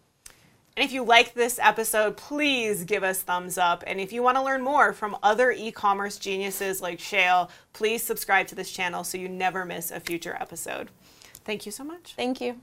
And 0.77 0.85
if 0.85 0.93
you 0.93 1.03
like 1.03 1.35
this 1.35 1.59
episode, 1.61 2.17
please 2.17 2.85
give 2.85 3.03
us 3.03 3.21
thumbs 3.21 3.59
up. 3.59 3.83
And 3.87 4.01
if 4.01 4.13
you 4.13 4.23
want 4.23 4.37
to 4.37 4.45
learn 4.45 4.63
more 4.63 4.93
from 4.93 5.17
other 5.25 5.51
e-commerce 5.51 6.19
geniuses 6.19 6.81
like 6.81 7.01
Shail, 7.01 7.51
please 7.73 8.03
subscribe 8.03 8.47
to 8.49 8.55
this 8.55 8.71
channel 8.71 9.03
so 9.03 9.19
you 9.19 9.29
never 9.29 9.65
miss 9.65 9.91
a 9.91 9.99
future 9.99 10.37
episode. 10.41 10.91
Thank 11.45 11.67
you 11.67 11.73
so 11.73 11.83
much. 11.83 12.15
Thank 12.15 12.41
you. 12.41 12.61